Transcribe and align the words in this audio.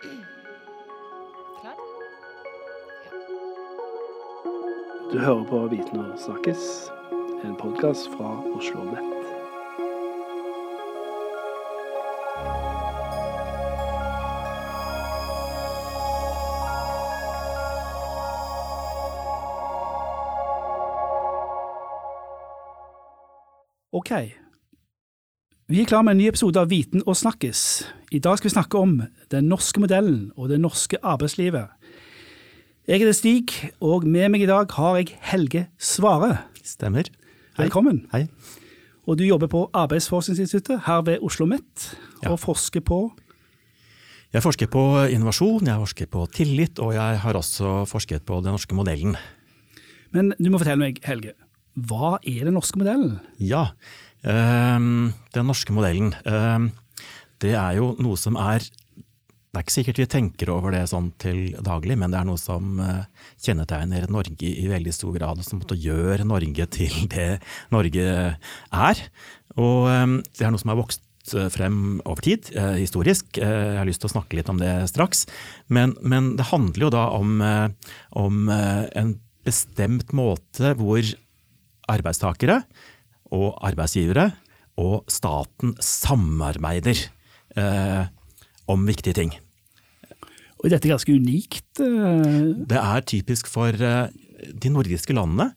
Klar? 0.00 1.76
Du 5.12 5.18
hører 5.18 5.44
på 5.44 5.66
Viten 5.66 5.98
og 6.00 6.18
snakkes, 6.18 6.90
en 7.44 7.56
podkast 7.56 8.08
fra 8.16 8.30
Oslo 8.56 8.84
Nett. 8.84 9.16
Ok. 23.92 24.39
Vi 25.70 25.78
er 25.78 25.86
klar 25.86 26.02
med 26.02 26.16
en 26.16 26.18
ny 26.18 26.24
episode 26.26 26.58
av 26.58 26.66
Viten 26.66 27.04
og 27.06 27.14
snakkes. 27.14 27.60
I 28.10 28.18
dag 28.18 28.40
skal 28.40 28.48
vi 28.48 28.54
snakke 28.56 28.78
om 28.80 28.96
den 29.30 29.46
norske 29.46 29.78
modellen 29.78 30.32
og 30.34 30.48
det 30.50 30.56
norske 30.58 30.98
arbeidslivet. 30.98 31.68
Jeg 32.90 32.98
heter 32.98 33.14
Stig, 33.14 33.52
og 33.78 34.02
med 34.02 34.32
meg 34.34 34.42
i 34.42 34.48
dag 34.50 34.72
har 34.74 34.96
jeg 34.98 35.12
Helge 35.30 35.60
Svare. 35.78 36.40
Stemmer. 36.66 37.06
Hei. 37.54 37.68
Velkommen. 37.68 38.00
Hei. 38.10 38.24
Og 39.06 39.20
du 39.20 39.22
jobber 39.22 39.46
på 39.52 39.60
Arbeidsforskningsinstituttet 39.70 40.88
her 40.88 41.04
ved 41.06 41.22
Oslo 41.22 41.46
OsloMet, 41.46 41.94
Ja. 42.24 42.32
og 42.32 42.40
forsker 42.40 42.80
på 42.80 43.12
Jeg 44.32 44.42
forsker 44.42 44.66
på 44.66 45.06
innovasjon, 45.06 45.66
jeg 45.66 45.78
forsker 45.78 46.06
på 46.06 46.26
tillit, 46.34 46.78
og 46.80 46.94
jeg 46.94 47.18
har 47.18 47.34
også 47.34 47.86
forsket 47.86 48.26
på 48.26 48.42
den 48.42 48.50
norske 48.50 48.74
modellen. 48.74 49.16
Men 50.10 50.34
du 50.42 50.50
må 50.50 50.58
fortelle 50.58 50.78
meg, 50.78 50.98
Helge, 51.04 51.34
hva 51.78 52.18
er 52.26 52.44
den 52.44 52.54
norske 52.54 52.78
modellen? 52.78 53.20
Ja, 53.38 53.68
den 54.22 55.48
norske 55.48 55.72
modellen, 55.72 56.12
ehm, 56.28 56.70
det 57.40 57.54
er 57.56 57.78
jo 57.78 57.94
noe 58.02 58.18
som 58.20 58.38
er 58.40 58.64
Det 59.50 59.58
er 59.58 59.64
ikke 59.64 59.74
sikkert 59.74 59.98
vi 59.98 60.06
tenker 60.06 60.50
over 60.54 60.70
det 60.70 60.84
sånn 60.86 61.08
til 61.18 61.56
daglig, 61.58 61.96
men 61.98 62.12
det 62.12 62.20
er 62.20 62.26
noe 62.28 62.38
som 62.38 62.78
eh, 62.78 63.00
kjennetegner 63.42 64.04
Norge 64.06 64.46
i 64.46 64.68
veldig 64.70 64.92
stor 64.94 65.10
grad, 65.16 65.40
og 65.42 65.42
som 65.42 65.58
gjøre 65.58 66.22
Norge 66.22 66.66
til 66.70 66.94
det 67.10 67.40
Norge 67.74 68.04
er. 68.70 69.00
Og 69.58 69.88
ehm, 69.90 70.14
det 70.38 70.46
er 70.46 70.54
noe 70.54 70.62
som 70.62 70.70
har 70.70 70.78
vokst 70.78 71.34
eh, 71.34 71.48
frem 71.50 71.98
over 72.04 72.22
tid, 72.22 72.52
eh, 72.54 72.78
historisk. 72.78 73.42
Jeg 73.42 73.74
har 73.80 73.88
lyst 73.90 74.04
til 74.04 74.12
å 74.12 74.14
snakke 74.14 74.38
litt 74.38 74.52
om 74.54 74.62
det 74.62 74.70
straks. 74.92 75.26
Men, 75.66 75.96
men 75.98 76.36
det 76.38 76.46
handler 76.52 76.86
jo 76.86 76.94
da 76.94 77.08
om, 77.18 77.42
om 78.22 78.54
en 78.54 79.12
bestemt 79.42 80.14
måte 80.14 80.76
hvor 80.78 81.10
arbeidstakere 81.90 82.62
og 83.30 83.58
arbeidsgivere 83.66 84.30
og 84.80 85.04
staten 85.10 85.74
samarbeider 85.82 86.98
eh, 87.56 88.04
om 88.70 88.86
viktige 88.88 89.16
ting. 89.18 89.34
Og 90.60 90.68
dette 90.68 90.88
er 90.88 90.94
ganske 90.94 91.16
unikt. 91.16 91.80
eh, 91.80 92.54
Det 92.68 92.78
er 92.80 93.00
typisk 93.06 93.48
for 93.48 93.68
eh, 93.72 94.08
de 94.52 94.72
nordiske 94.72 95.16
landene. 95.16 95.50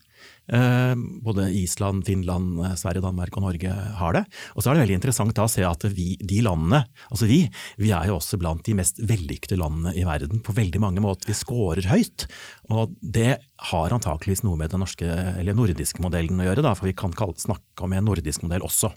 Eh, 0.48 0.96
både 1.24 1.48
Island, 1.56 2.06
Finland, 2.06 2.60
eh, 2.66 2.76
Sverige, 2.76 3.02
Danmark 3.02 3.38
og 3.38 3.46
Norge 3.46 3.72
har 4.00 4.14
det. 4.14 4.24
Og 4.56 4.64
så 4.64 4.70
er 4.70 4.76
det 4.76 4.84
veldig 4.84 4.98
interessant 5.00 5.36
da 5.36 5.46
å 5.48 5.52
se 5.52 5.64
at 5.64 5.86
vi, 5.96 6.18
de 6.20 6.42
landene, 6.44 6.84
altså 7.10 7.30
vi, 7.30 7.46
vi 7.80 7.94
er 7.96 8.10
jo 8.10 8.18
også 8.18 8.40
blant 8.42 8.66
de 8.68 8.76
mest 8.76 9.00
vellykkede 9.00 9.60
landene 9.62 9.96
i 9.96 10.04
verden 10.08 10.44
på 10.44 10.56
veldig 10.56 10.84
mange 10.84 11.04
måter. 11.04 11.32
Vi 11.32 11.38
scorer 11.38 11.88
høyt. 11.88 12.28
Og 12.74 12.92
det 13.00 13.38
har 13.70 13.96
antakeligvis 13.96 14.44
noe 14.44 14.60
med 14.60 14.74
den 14.74 14.84
norske, 14.84 15.08
eller 15.08 15.56
nordiske 15.56 16.04
modellen 16.04 16.42
å 16.44 16.50
gjøre, 16.50 16.66
da, 16.66 16.76
for 16.76 16.90
vi 16.90 16.98
kan 16.98 17.16
snakke 17.16 17.86
om 17.86 17.96
en 17.96 18.08
nordisk 18.12 18.44
modell 18.44 18.68
også. 18.68 18.92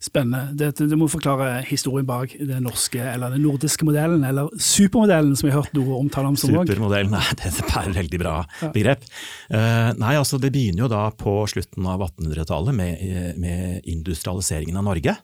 Spennende. 0.00 0.54
Det, 0.56 0.86
du 0.88 0.94
må 0.96 1.10
forklare 1.12 1.58
historien 1.68 2.06
bak 2.08 2.32
den 2.32 2.64
norske, 2.64 3.02
eller 3.04 3.34
den 3.34 3.42
nordiske 3.44 3.84
modellen, 3.84 4.22
eller 4.24 4.48
supermodellen, 4.56 5.34
som 5.36 5.44
vi 5.44 5.52
har 5.52 5.60
hørt 5.60 5.74
noe 5.76 5.98
omtale 5.98 6.30
om 6.30 6.38
som 6.40 6.54
òg. 6.54 6.62
Supermodellen, 6.64 7.12
nei, 7.18 7.26
det 7.36 7.50
er 7.50 7.58
et 7.82 7.98
veldig 7.98 8.20
bra 8.22 8.36
begrep. 8.72 9.04
Uh, 9.52 9.90
nei, 10.00 10.14
altså 10.16 10.40
Det 10.40 10.48
begynner 10.54 10.86
jo 10.86 10.92
da 10.92 11.02
på 11.12 11.34
slutten 11.52 11.84
av 11.92 12.00
1800-tallet 12.06 12.78
med, 12.78 13.02
med 13.44 13.90
industrialiseringen 13.92 14.80
av 14.80 14.88
Norge. 14.88 15.18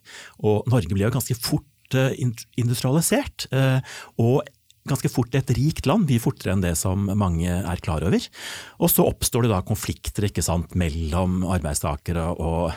Og 0.45 0.69
Norge 0.69 0.93
ble 0.93 1.09
jo 1.09 1.15
ganske 1.15 1.39
fort 1.41 1.97
uh, 1.97 2.13
industrialisert. 2.61 3.49
Uh, 3.57 3.81
og 4.21 4.45
ganske 4.87 5.11
fort 5.11 5.35
et 5.41 5.53
rikt 5.57 5.89
land, 5.89 6.05
mye 6.09 6.23
fortere 6.23 6.55
enn 6.55 6.65
det 6.65 6.75
som 6.79 7.09
mange 7.19 7.49
er 7.49 7.81
klar 7.85 8.05
over. 8.07 8.29
Og 8.77 8.93
så 8.93 9.07
oppstår 9.09 9.47
det 9.47 9.55
da 9.55 9.63
konflikter 9.67 10.29
ikke 10.29 10.45
sant, 10.45 10.77
mellom 10.79 11.41
arbeidstakere 11.49 12.29
og 12.37 12.77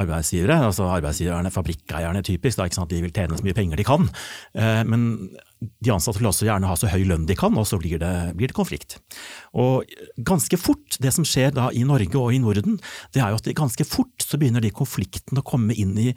arbeidsgivere. 0.00 0.58
altså 0.68 0.88
Arbeidsgiverne, 0.92 1.52
fabrikkeierne 1.52 2.22
typisk, 2.26 2.60
da, 2.60 2.86
de 2.90 3.02
vil 3.04 3.14
tjene 3.14 3.38
så 3.38 3.46
mye 3.46 3.56
penger 3.56 3.80
de 3.80 3.86
kan. 3.86 4.08
Eh, 4.54 4.82
men 4.88 5.06
de 5.60 5.92
ansatte 5.92 6.20
vil 6.20 6.28
også 6.30 6.48
gjerne 6.48 6.68
ha 6.68 6.76
så 6.76 6.90
høy 6.92 7.06
lønn 7.08 7.28
de 7.28 7.36
kan, 7.38 7.54
og 7.56 7.66
så 7.68 7.78
blir 7.80 8.00
det, 8.02 8.14
blir 8.36 8.52
det 8.52 8.58
konflikt. 8.58 8.98
Og 9.56 9.86
ganske 10.16 10.58
fort, 10.60 10.98
det 11.02 11.14
som 11.16 11.26
skjer 11.26 11.54
da 11.56 11.70
i 11.72 11.84
Norge 11.88 12.20
og 12.20 12.34
i 12.34 12.42
Norden, 12.42 12.76
det 13.14 13.22
er 13.24 13.32
jo 13.32 13.40
at 13.40 13.54
ganske 13.56 13.88
fort 13.88 14.26
så 14.26 14.40
begynner 14.40 14.64
de 14.64 14.74
konfliktene 14.74 15.40
å 15.42 15.46
komme 15.46 15.76
inn 15.76 15.96
i 16.00 16.12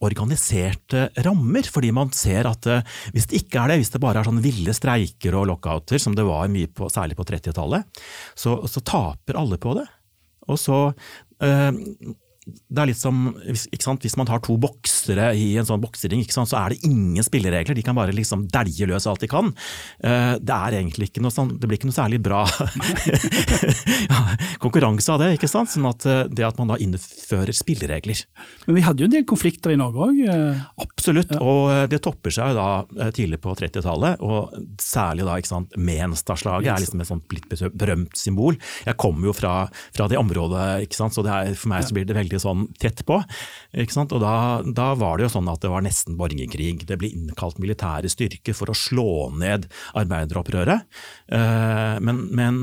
organiserte 0.00 1.10
rammer, 1.26 1.66
fordi 1.68 1.90
man 1.92 2.12
ser 2.16 2.48
at 2.48 2.66
eh, 2.70 2.84
hvis 3.14 3.28
det 3.30 3.42
ikke 3.42 3.62
er 3.62 3.72
det, 3.72 3.80
hvis 3.82 3.92
det 3.94 4.02
bare 4.02 4.22
er 4.22 4.28
sånne 4.28 4.44
ville 4.44 4.74
streiker 4.76 5.36
og 5.36 5.50
lockouter, 5.52 6.00
som 6.00 6.16
det 6.16 6.24
var 6.26 6.48
mye 6.52 6.70
på, 6.72 6.88
særlig 6.92 7.18
på 7.18 7.26
30-tallet, 7.28 8.00
så, 8.34 8.56
så 8.64 8.80
taper 8.80 9.38
alle 9.40 9.60
på 9.60 9.76
det. 9.76 9.86
Og 10.48 10.58
så 10.58 10.80
eh, 11.44 11.70
det 12.50 12.82
er 12.82 12.90
litt 12.90 13.00
som 13.00 13.30
ikke 13.50 13.84
sant? 13.84 14.04
hvis 14.04 14.16
man 14.18 14.30
har 14.30 14.42
to 14.44 14.56
boksere 14.60 15.30
i 15.38 15.52
en 15.60 15.68
sånn 15.68 15.82
boksering, 15.82 16.22
ikke 16.24 16.36
sant? 16.36 16.50
så 16.52 16.60
er 16.62 16.74
det 16.74 16.88
ingen 16.88 17.24
spilleregler. 17.26 17.76
De 17.76 17.84
kan 17.86 17.98
bare 17.98 18.14
liksom 18.16 18.46
dælje 18.52 18.88
løs 18.90 19.08
alt 19.10 19.24
de 19.24 19.30
kan. 19.30 19.52
Eh, 20.04 20.34
det 20.40 20.56
er 20.56 20.78
egentlig 20.80 21.10
ikke 21.10 21.24
noe 21.24 21.34
sånn, 21.34 21.54
det 21.60 21.70
blir 21.70 21.80
ikke 21.80 21.90
noe 21.90 21.98
særlig 21.98 22.20
bra 22.24 22.44
ja, 24.10 24.20
konkurranse 24.62 25.12
av 25.14 25.22
det. 25.22 25.32
ikke 25.38 25.50
sant? 25.50 25.72
Sånn 25.72 25.88
at 25.90 26.06
eh, 26.08 26.24
det 26.30 26.46
at 26.46 26.60
man 26.60 26.72
da 26.72 26.78
innfører 26.80 27.54
spilleregler. 27.56 28.24
Men 28.66 28.78
vi 28.78 28.84
hadde 28.86 29.04
jo 29.04 29.10
en 29.10 29.14
del 29.14 29.26
konflikter 29.28 29.74
i 29.74 29.78
Norge 29.80 30.10
òg. 30.10 30.22
Absolutt, 30.80 31.32
og 31.40 31.70
eh, 31.72 31.84
det 31.90 32.02
topper 32.04 32.34
seg 32.34 32.52
jo 32.52 32.58
da 32.58 32.68
eh, 33.00 33.12
tidlig 33.16 33.40
på 33.42 33.54
30-tallet, 33.58 34.22
og 34.24 34.54
særlig 34.82 35.26
da 35.28 35.36
ikke 35.40 35.52
sant, 35.52 35.76
Menstadslaget 35.80 36.72
er 36.74 36.82
liksom 36.84 37.02
et 37.02 37.10
sånt 37.10 37.36
litt 37.36 37.48
berømt 37.78 38.18
symbol. 38.18 38.58
Jeg 38.86 38.98
kommer 39.00 39.30
jo 39.30 39.36
fra, 39.36 39.54
fra 39.96 40.08
det 40.10 40.18
området, 40.20 40.66
ikke 40.86 40.98
sant, 40.98 41.16
så 41.16 41.24
det 41.26 41.34
er, 41.34 41.54
for 41.58 41.72
meg 41.72 41.86
så 41.86 41.96
blir 41.96 42.08
det 42.08 42.18
veldig 42.18 42.39
sånn 42.42 42.66
tett 42.80 43.04
på. 43.08 43.20
ikke 43.76 43.94
sant, 43.94 44.12
Og 44.16 44.22
da, 44.24 44.60
da 44.64 44.90
var 44.98 45.18
det 45.18 45.28
jo 45.28 45.34
sånn 45.36 45.50
at 45.52 45.62
det 45.62 45.70
var 45.72 45.84
nesten 45.84 46.16
borgerkrig. 46.18 46.86
Det 46.88 46.98
ble 47.00 47.12
innkalt 47.12 47.60
militære 47.62 48.10
styrker 48.12 48.56
for 48.56 48.72
å 48.72 48.76
slå 48.76 49.30
ned 49.38 49.68
arbeideropprøret. 49.98 50.86
Eh, 51.32 51.96
Men, 52.00 52.24
men 52.34 52.60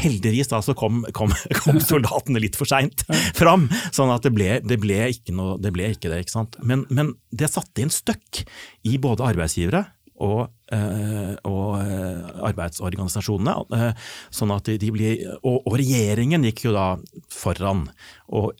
heldigvis 0.00 0.50
da 0.52 0.60
så 0.64 0.74
kom, 0.78 1.04
kom, 1.16 1.32
kom 1.64 1.80
soldatene 1.84 2.42
litt 2.42 2.58
for 2.58 2.68
seint 2.70 3.04
fram, 3.36 3.68
sånn 3.94 4.12
at 4.14 4.26
det 4.26 4.34
ble, 4.34 4.58
det 4.64 4.80
ble 4.82 4.98
ikke 5.12 5.34
noe, 5.36 5.58
det 5.60 5.72
ble 5.74 5.92
ikke 5.94 6.10
det. 6.12 6.24
ikke 6.24 6.36
sant? 6.38 6.58
Men, 6.64 6.86
men 6.90 7.14
det 7.30 7.50
satte 7.52 7.82
inn 7.84 7.92
støkk 7.92 8.44
i 8.88 8.96
både 9.02 9.26
arbeidsgivere 9.30 9.84
og, 10.20 10.50
eh, 10.74 11.34
og 11.48 11.78
eh, 11.80 12.32
arbeidsorganisasjonene. 12.50 13.92
sånn 14.36 14.52
at 14.52 14.68
de, 14.68 14.76
de 14.82 14.90
blir, 14.92 15.22
og, 15.40 15.62
og 15.64 15.78
regjeringen 15.80 16.44
gikk 16.50 16.66
jo 16.68 16.74
da 16.76 16.88
foran 17.32 17.86
og 18.28 18.52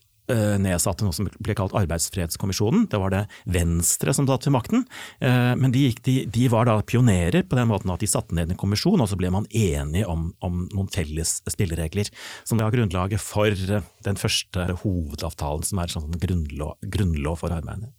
nedsatte 0.60 1.06
noe 1.06 1.16
som 1.16 1.28
ble 1.42 1.54
kalt 1.58 1.74
Arbeidsfredskommisjonen. 1.76 2.86
Det 2.90 3.00
var 3.00 3.14
det 3.14 3.22
Venstre 3.50 4.14
som 4.16 4.28
satt 4.28 4.46
ved 4.48 4.54
makten. 4.56 4.84
Eh, 5.20 5.52
Men 5.60 5.74
de, 5.74 5.86
gikk, 5.88 6.02
de, 6.06 6.16
de 6.30 6.48
var 6.52 6.68
da 6.68 6.78
pionerer 6.82 7.46
på 7.48 7.58
den 7.58 7.70
måten 7.70 7.92
at 7.92 8.02
de 8.02 8.10
satte 8.10 8.36
ned 8.36 8.52
en 8.52 8.60
kommisjon, 8.60 9.00
og 9.00 9.10
så 9.10 9.18
ble 9.20 9.32
man 9.34 9.48
enige 9.50 10.08
om, 10.10 10.30
om 10.44 10.66
noen 10.74 10.90
felles 10.92 11.40
spilleregler. 11.50 12.10
Som 12.44 12.62
var 12.62 12.74
grunnlaget 12.74 13.22
for 13.22 13.50
eh, 13.50 13.86
den 14.06 14.20
første 14.20 14.70
hovedavtalen, 14.82 15.66
som 15.66 15.82
er 15.82 15.96
sånn 15.96 16.20
grunnlov, 16.20 16.76
grunnlov 16.82 17.42
for 17.44 17.54
arbeidet. 17.54 17.92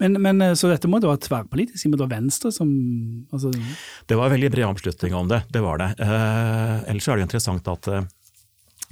Men, 0.00 0.18
men 0.22 0.42
eh, 0.42 0.56
Så 0.58 0.70
dette 0.70 0.90
må 0.90 1.00
da 1.02 1.12
være 1.12 1.24
tverrpolitisk? 1.26 1.86
men 1.86 1.96
det 1.96 2.04
var 2.04 2.12
Venstre 2.16 2.52
som 2.54 2.68
altså, 3.32 3.52
Det 4.08 4.18
var 4.18 4.32
veldig 4.32 4.50
bred 4.54 4.68
omslutning 4.72 5.14
om 5.16 5.30
det, 5.30 5.44
det 5.54 5.62
var 5.64 5.80
det. 5.82 5.94
Eh, 6.02 6.90
ellers 6.90 7.08
er 7.08 7.16
det 7.16 7.24
jo 7.24 7.28
interessant 7.28 7.70
at 7.70 7.90
eh, 7.92 8.06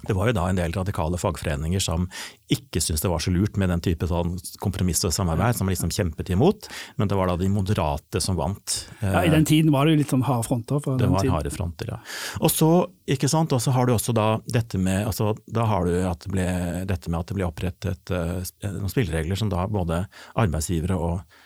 det 0.09 0.17
var 0.17 0.31
jo 0.31 0.37
da 0.37 0.49
en 0.51 0.59
del 0.59 0.75
radikale 0.75 1.19
fagforeninger 1.21 1.83
som 1.83 2.09
ikke 2.53 2.81
syntes 2.83 3.05
det 3.05 3.11
var 3.13 3.23
så 3.23 3.33
lurt 3.35 3.59
med 3.61 3.71
den 3.73 3.83
type 3.85 4.07
sånn 4.11 4.35
kompromiss 4.63 5.03
og 5.07 5.15
samarbeid, 5.15 5.57
som 5.59 5.71
liksom 5.71 5.93
kjempet 5.95 6.33
imot, 6.35 6.69
men 7.01 7.11
det 7.11 7.19
var 7.19 7.31
da 7.31 7.37
de 7.41 7.51
moderate 7.53 8.23
som 8.23 8.39
vant. 8.39 8.79
ja, 9.01 9.25
I 9.25 9.33
den 9.33 9.47
tiden 9.49 9.73
var 9.75 9.87
det 9.87 9.95
jo 9.95 10.03
litt 10.03 10.15
sånn 10.15 10.27
harde 10.27 10.47
fronter. 10.49 10.83
Det 10.85 10.99
den 11.05 11.15
var 11.15 11.25
tiden. 11.25 11.37
harde 11.37 11.55
fronter, 11.55 11.95
ja. 11.95 12.01
Og 12.43 12.53
så, 12.53 12.71
ikke 13.11 13.31
sant, 13.31 13.55
og 13.55 13.63
så 13.63 13.75
har 13.77 13.89
du 13.89 13.95
også 13.95 14.15
da 14.17 14.29
dette 14.51 14.81
med 14.81 15.07
altså, 15.07 15.33
da 15.47 15.69
har 15.71 15.87
du 15.89 15.95
at 16.09 16.27
det 16.27 16.35
ble, 16.35 16.49
dette 16.89 17.13
med 17.13 17.23
at 17.23 17.31
det 17.31 17.39
ble 17.39 17.49
opprettet 17.49 18.15
eh, 18.15 18.53
noen 18.69 18.93
spilleregler 18.93 19.39
som 19.39 19.53
da 19.53 19.67
både 19.71 20.05
arbeidsgivere 20.39 20.99
og 20.99 21.41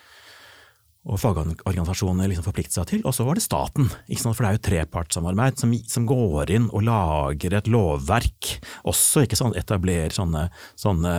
og 1.07 1.21
fagorganisasjonene 1.23 2.27
liksom 2.33 2.47
forpliktet 2.49 2.75
seg 2.75 2.89
til, 2.91 3.03
og 3.07 3.15
så 3.15 3.27
var 3.27 3.39
det 3.39 3.45
staten. 3.45 3.87
For 3.87 4.43
det 4.43 4.49
er 4.49 4.57
jo 4.57 4.63
trepartssamarbeid 4.67 5.61
som, 5.63 5.75
som 5.87 6.07
går 6.09 6.51
inn 6.57 6.67
og 6.75 6.87
lager 6.89 7.55
et 7.55 7.71
lovverk, 7.71 8.57
også 8.91 9.27
ikke 9.27 9.39
sant? 9.39 9.55
etablerer 9.57 10.13
sånne, 10.13 10.49
sånne 10.77 11.13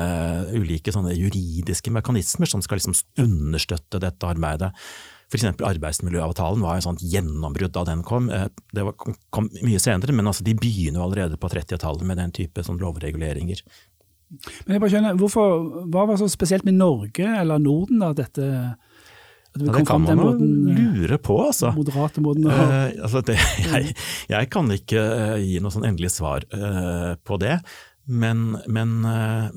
ulike 0.53 0.91
sånne 0.93 1.15
juridiske 1.15 1.93
mekanismer 1.95 2.49
som 2.51 2.61
skal 2.63 2.81
liksom 2.81 2.97
understøtte 3.23 4.01
dette 4.03 4.27
arbeidet. 4.27 4.73
F.eks. 5.27 5.47
arbeidsmiljøavtalen 5.55 6.63
var 6.63 6.77
en 6.77 6.85
sånt 6.85 7.03
gjennombrudd 7.03 7.73
da 7.75 7.83
den 7.87 8.03
kom. 8.07 8.29
Eh, 8.31 8.47
det 8.75 8.85
kom 9.35 9.49
mye 9.59 9.79
senere, 9.83 10.15
men 10.15 10.27
altså 10.29 10.45
de 10.47 10.55
begynner 10.55 11.03
allerede 11.03 11.39
på 11.39 11.49
30-tallet 11.51 12.07
med 12.07 12.19
den 12.21 12.35
type 12.35 12.63
sånn 12.63 12.79
lovreguleringer. 12.79 13.63
Men 14.67 14.75
jeg 14.75 14.83
bare 14.83 14.91
skjønner, 14.91 15.19
hvorfor, 15.19 15.65
Hva 15.87 16.03
var 16.07 16.19
så 16.19 16.27
spesielt 16.31 16.65
med 16.67 16.75
Norge 16.79 17.27
eller 17.39 17.61
Norden 17.63 18.03
da, 18.03 18.11
dette 18.15 18.47
ja, 19.65 19.73
det 19.73 19.83
kan 19.87 20.03
man 20.03 20.21
måten, 20.21 20.53
eh, 20.69 20.79
lure 20.79 21.19
på, 21.21 21.37
altså. 21.47 21.73
Moderate 21.75 22.23
måten 22.23 22.47
å 22.47 22.53
uh, 22.53 22.87
altså 23.07 23.23
det, 23.27 23.37
jeg, 23.67 23.93
jeg, 24.31 24.49
kan 24.53 24.71
ikke 24.73 25.03
uh, 25.03 25.35
gi 25.41 25.59
noe 25.63 25.73
sånn 25.73 25.87
endelig 25.89 26.13
svar 26.15 26.47
uh, 26.53 27.13
på 27.27 27.39
det, 27.41 27.59
men, 28.07 28.53
men, 28.71 29.01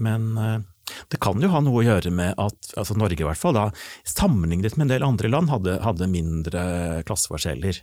men 0.03 0.25
det 1.11 1.21
kan 1.23 1.39
jo 1.39 1.51
ha 1.53 1.61
noe 1.63 1.83
å 1.83 1.85
gjøre 1.87 2.11
med 2.11 2.39
at 2.41 2.73
altså 2.75 2.97
Norge 2.99 3.23
i 3.23 3.27
hvert 3.27 3.39
fall 3.39 3.55
da, 3.55 3.69
sammenlignet 4.09 4.75
med 4.75 4.89
en 4.89 4.95
del 4.95 5.07
andre 5.07 5.31
land, 5.31 5.53
hadde, 5.53 5.77
hadde 5.85 6.09
mindre 6.11 6.63
klasseforskjeller. 7.07 7.79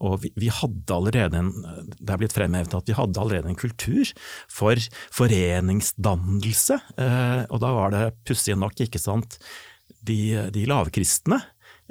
Og 0.00 0.22
vi, 0.22 0.30
vi, 0.40 0.48
hadde 0.52 0.96
allerede 0.96 1.40
en, 1.42 1.50
det 1.92 2.12
er 2.12 2.20
blitt 2.22 2.36
fremhevet 2.36 2.76
at 2.76 2.88
vi 2.88 2.96
hadde 2.96 3.20
allerede 3.20 3.52
en 3.52 3.58
kultur 3.58 4.08
for 4.48 4.80
foreningsdannelse. 5.16 6.78
Eh, 6.96 7.42
og 7.50 7.60
da 7.64 7.72
var 7.76 7.92
det 7.94 8.04
pussig 8.28 8.56
nok, 8.56 8.80
ikke 8.80 9.02
sant, 9.02 9.36
de, 10.00 10.48
de 10.54 10.64
lavkristne 10.68 11.42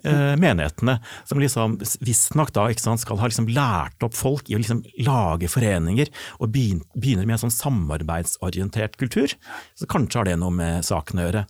eh, 0.04 0.34
menighetene, 0.40 0.98
som 1.30 1.42
liksom 1.42 1.78
visstnok 2.06 2.54
da 2.56 2.68
sant, 2.80 3.04
skal 3.04 3.20
ha 3.22 3.30
liksom 3.30 3.50
lært 3.54 4.06
opp 4.06 4.18
folk 4.18 4.50
i 4.50 4.58
å 4.58 4.62
liksom 4.62 4.84
lage 5.06 5.50
foreninger, 5.52 6.12
og 6.40 6.52
begynner 6.54 7.26
med 7.26 7.38
en 7.38 7.46
sånn 7.48 7.56
samarbeidsorientert 7.56 9.00
kultur. 9.00 9.36
Så 9.78 9.90
kanskje 9.90 10.22
har 10.22 10.30
det 10.30 10.40
noe 10.42 10.54
med 10.56 10.86
saken 10.88 11.22
å 11.22 11.28
gjøre. 11.28 11.48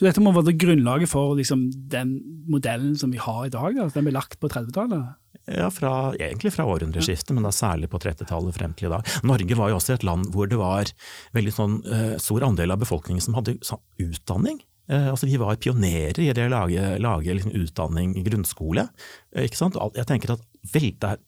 Så 0.00 0.06
dette 0.06 0.22
må 0.24 0.30
være 0.32 0.54
grunnlaget 0.56 1.10
for 1.12 1.34
liksom, 1.36 1.66
den 1.92 2.14
modellen 2.48 2.94
som 2.96 3.10
vi 3.12 3.18
har 3.20 3.42
i 3.44 3.52
dag? 3.52 3.74
Da? 3.76 3.90
Den 3.92 4.06
ble 4.06 4.14
lagt 4.16 4.38
på 4.40 4.48
30-tallet? 4.48 5.18
Ja, 5.44 5.66
fra, 5.72 6.14
egentlig 6.16 6.54
fra 6.54 6.64
århundreskiftet, 6.72 7.34
men 7.36 7.44
da 7.44 7.52
særlig 7.52 7.90
på 7.92 8.00
30-tallet 8.00 8.56
frem 8.56 8.72
til 8.78 8.88
i 8.88 8.94
dag. 8.94 9.12
Norge 9.28 9.58
var 9.60 9.68
jo 9.68 9.76
også 9.76 9.98
et 9.98 10.06
land 10.08 10.30
hvor 10.32 10.48
det 10.48 10.56
var 10.56 10.88
veldig 11.36 11.52
sånn, 11.52 11.76
uh, 11.84 12.14
stor 12.22 12.48
andel 12.48 12.72
av 12.72 12.80
befolkningen 12.80 13.24
som 13.24 13.36
hadde 13.36 13.58
sånn, 13.66 13.82
utdanning. 14.00 14.62
Eh, 14.90 15.08
altså, 15.10 15.26
vi 15.26 15.38
var 15.38 15.58
pionerer 15.62 16.18
i 16.24 16.32
det 16.34 16.48
å 16.48 16.52
lage, 16.52 16.86
lage 17.02 17.36
liksom 17.36 17.54
utdanning 17.62 18.16
i 18.18 18.24
grunnskole. 18.26 18.88
Eh? 19.36 19.46
Jeg 19.46 20.06
tenker 20.08 20.34
at 20.34 20.44
vel, 20.74 20.90
det, 20.98 21.12
er, 21.14 21.20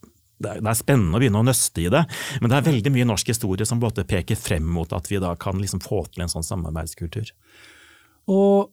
det, 0.43 0.57
er, 0.59 0.79
spennende 0.79 1.19
å 1.19 1.23
begynne 1.23 1.43
å 1.43 1.47
nøste 1.47 1.85
i 1.85 1.91
det, 1.93 2.03
men 2.41 2.51
det 2.51 2.59
er 2.59 2.69
veldig 2.73 2.95
mye 2.97 3.09
norsk 3.13 3.33
historie 3.35 3.69
som 3.69 3.83
både 3.83 4.07
peker 4.09 4.39
frem 4.39 4.67
mot 4.67 4.91
at 4.97 5.11
vi 5.11 5.23
da 5.23 5.35
kan 5.39 5.61
liksom 5.63 5.83
få 5.85 6.05
til 6.11 6.25
en 6.25 6.33
sånn 6.33 6.47
samarbeidskultur. 6.47 7.31
Og 8.33 8.73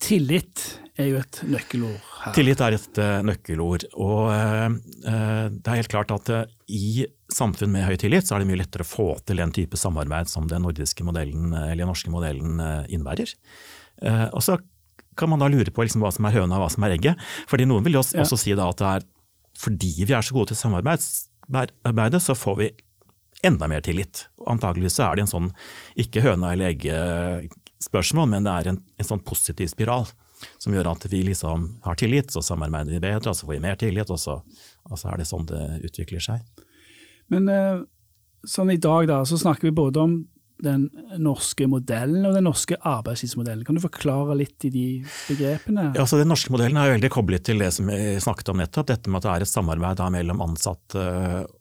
tillit 0.00 0.62
er 1.00 1.10
jo 1.10 1.18
et 1.20 1.40
nøkkelord 1.44 1.98
her. 2.22 2.34
Tillit 2.36 2.62
er 2.64 2.76
et 2.76 3.00
uh, 3.00 3.18
nøkkelord. 3.24 3.84
Og 4.00 4.30
det 5.04 5.12
er 5.12 5.80
helt 5.80 5.92
klart 5.92 6.12
at 6.12 6.30
i 6.72 7.04
samfunn 7.32 7.72
med 7.72 7.84
høy 7.84 7.98
tillit, 8.00 8.24
så 8.28 8.36
er 8.36 8.42
det 8.42 8.48
mye 8.48 8.60
lettere 8.62 8.84
å 8.84 8.88
få 8.88 9.08
til 9.28 9.40
den 9.40 9.52
type 9.56 9.80
samarbeid 9.80 10.32
som 10.32 10.48
den 10.48 10.64
nordiske 10.64 11.04
modellen, 11.04 11.52
eller 11.52 11.82
den 11.82 11.92
norske 11.92 12.12
modellen 12.12 12.56
innebærer. 12.88 13.36
Eh, 14.02 14.28
og 14.32 14.44
så 14.44 14.58
kan 15.18 15.30
man 15.32 15.42
da 15.42 15.48
lure 15.52 15.72
på 15.74 15.84
liksom 15.84 16.04
hva 16.04 16.12
som 16.14 16.26
er 16.28 16.36
høna 16.38 16.56
og 16.56 16.64
hva 16.64 16.70
som 16.72 16.86
er 16.86 16.96
egget. 16.96 17.24
Fordi 17.50 17.66
Noen 17.68 17.84
vil 17.86 17.98
jo 17.98 18.04
også, 18.04 18.18
ja. 18.18 18.26
også 18.26 18.38
si 18.40 18.54
at 18.56 18.80
det 18.80 18.92
er 18.94 19.08
fordi 19.60 19.90
vi 20.06 20.14
er 20.16 20.24
så 20.24 20.32
gode 20.32 20.52
til 20.52 20.60
samarbeid, 20.60 22.16
så 22.22 22.36
får 22.38 22.56
vi 22.56 22.70
enda 23.44 23.68
mer 23.68 23.82
tillit. 23.84 24.26
Antakeligvis 24.48 24.98
er 25.02 25.16
det 25.16 25.26
en 25.26 25.32
sånn 25.32 25.50
ikke 26.00 26.22
høna 26.24 26.54
eller 26.54 26.72
egget-spørsmål, 26.72 28.28
men 28.30 28.46
det 28.46 28.54
er 28.54 28.72
en, 28.72 28.80
en, 28.96 29.08
sånn 29.08 29.22
positiv 29.26 29.68
spiral 29.72 30.08
som 30.62 30.72
gjør 30.72 30.92
at 30.94 31.04
vi 31.12 31.20
liksom 31.26 31.66
har 31.84 31.98
tillit, 32.00 32.32
så 32.32 32.40
samarbeider 32.44 32.94
vi 32.94 33.02
bedre, 33.02 33.32
og 33.32 33.36
så 33.36 33.44
får 33.44 33.56
vi 33.58 33.62
mer 33.66 33.76
tillit, 33.80 34.12
og 34.12 34.20
så, 34.20 34.38
og 34.88 35.00
så 35.00 35.10
er 35.12 35.20
det 35.20 35.28
sånn 35.28 35.48
det 35.50 35.64
utvikler 35.90 36.24
seg. 36.24 36.46
Men 37.32 37.48
eh, 37.52 37.82
sånn 38.48 38.72
i 38.72 38.80
dag 38.80 39.10
da, 39.10 39.20
så 39.28 39.36
snakker 39.40 39.68
vi 39.68 39.76
både 39.76 40.04
om 40.06 40.16
den 40.64 40.86
norske 41.20 41.66
modellen 41.70 42.26
og 42.28 42.36
den 42.36 42.46
norske 42.48 42.76
arbeidslivsmodellen. 42.86 43.64
Kan 43.66 43.78
du 43.78 43.82
forklare 43.82 44.36
litt 44.38 44.66
i 44.68 44.70
de 44.72 44.84
begrepene? 45.28 45.90
Ja, 45.94 46.04
altså 46.04 46.20
Den 46.20 46.30
norske 46.32 46.52
modellen 46.52 46.78
er 46.80 46.94
veldig 46.94 47.10
koblet 47.12 47.44
til 47.48 47.62
det 47.62 47.70
som 47.76 47.90
vi 47.90 48.16
snakket 48.22 48.52
om 48.52 48.60
nettopp, 48.60 48.90
dette 48.90 49.10
med 49.10 49.20
at 49.20 49.26
det 49.26 49.32
er 49.32 49.46
et 49.46 49.52
samarbeid 49.52 50.02
mellom 50.14 50.44
ansatte 50.44 51.04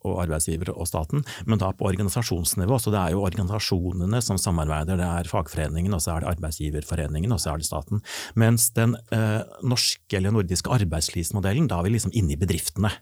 og 0.04 0.22
arbeidsgivere 0.26 0.76
og 0.76 0.90
staten, 0.90 1.26
men 1.46 1.62
da 1.62 1.72
på 1.76 1.88
organisasjonsnivå. 1.90 2.80
Så 2.80 2.94
det 2.94 3.02
er 3.02 3.16
jo 3.16 3.26
organisasjonene 3.26 4.22
som 4.26 4.40
samarbeider, 4.42 5.00
det 5.00 5.10
er 5.10 5.30
fagforeningen, 5.32 5.96
og 5.96 6.04
så 6.04 6.16
er 6.16 6.24
det 6.24 6.34
arbeidsgiverforeningen, 6.36 7.36
og 7.36 7.42
så 7.42 7.54
er 7.54 7.62
det 7.62 7.70
staten. 7.70 8.04
Mens 8.40 8.70
den 8.78 8.98
eh, 9.16 9.42
norske 9.64 10.20
eller 10.20 10.36
nordiske 10.36 10.72
arbeidslivsmodellen, 10.80 11.70
da 11.70 11.80
er 11.80 11.88
vi 11.88 11.96
liksom 11.98 12.16
inne 12.16 12.36
i 12.36 12.42
bedriftene 12.42 12.94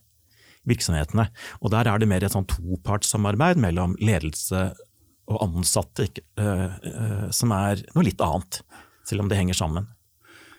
virksomhetene. 0.68 1.30
Og 1.62 1.72
Der 1.72 1.88
er 1.88 2.00
det 2.00 2.10
mer 2.10 2.24
et 2.24 2.34
sånn 2.34 2.48
topartssamarbeid 2.50 3.60
mellom 3.62 3.96
ledelse 4.04 4.72
og 5.28 5.44
ansatte, 5.44 6.08
uh, 6.40 6.68
uh, 6.88 7.28
som 7.36 7.54
er 7.56 7.84
noe 7.94 8.08
litt 8.08 8.24
annet, 8.24 8.62
selv 9.08 9.26
om 9.26 9.32
det 9.32 9.40
henger 9.40 9.58
sammen. 9.60 9.88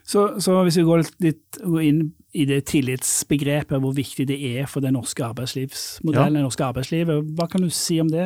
Så, 0.09 0.39
så 0.41 0.55
hvis 0.65 0.79
vi 0.81 0.87
går 0.89 1.05
litt 1.21 1.59
inn 1.85 2.07
i 2.37 2.45
det 2.49 2.63
tillitsbegrepet, 2.71 3.77
hvor 3.81 3.93
viktig 3.97 4.25
det 4.29 4.37
er 4.55 4.69
for 4.69 4.85
den 4.85 4.97
norske 4.97 5.25
arbeidslivsmodellen, 5.25 6.37
ja. 6.37 6.41
det 6.41 6.45
norske 6.47 6.65
arbeidslivet, 6.65 7.33
hva 7.37 7.49
kan 7.51 7.65
du 7.65 7.69
si 7.73 7.99
om 8.01 8.09
det? 8.09 8.25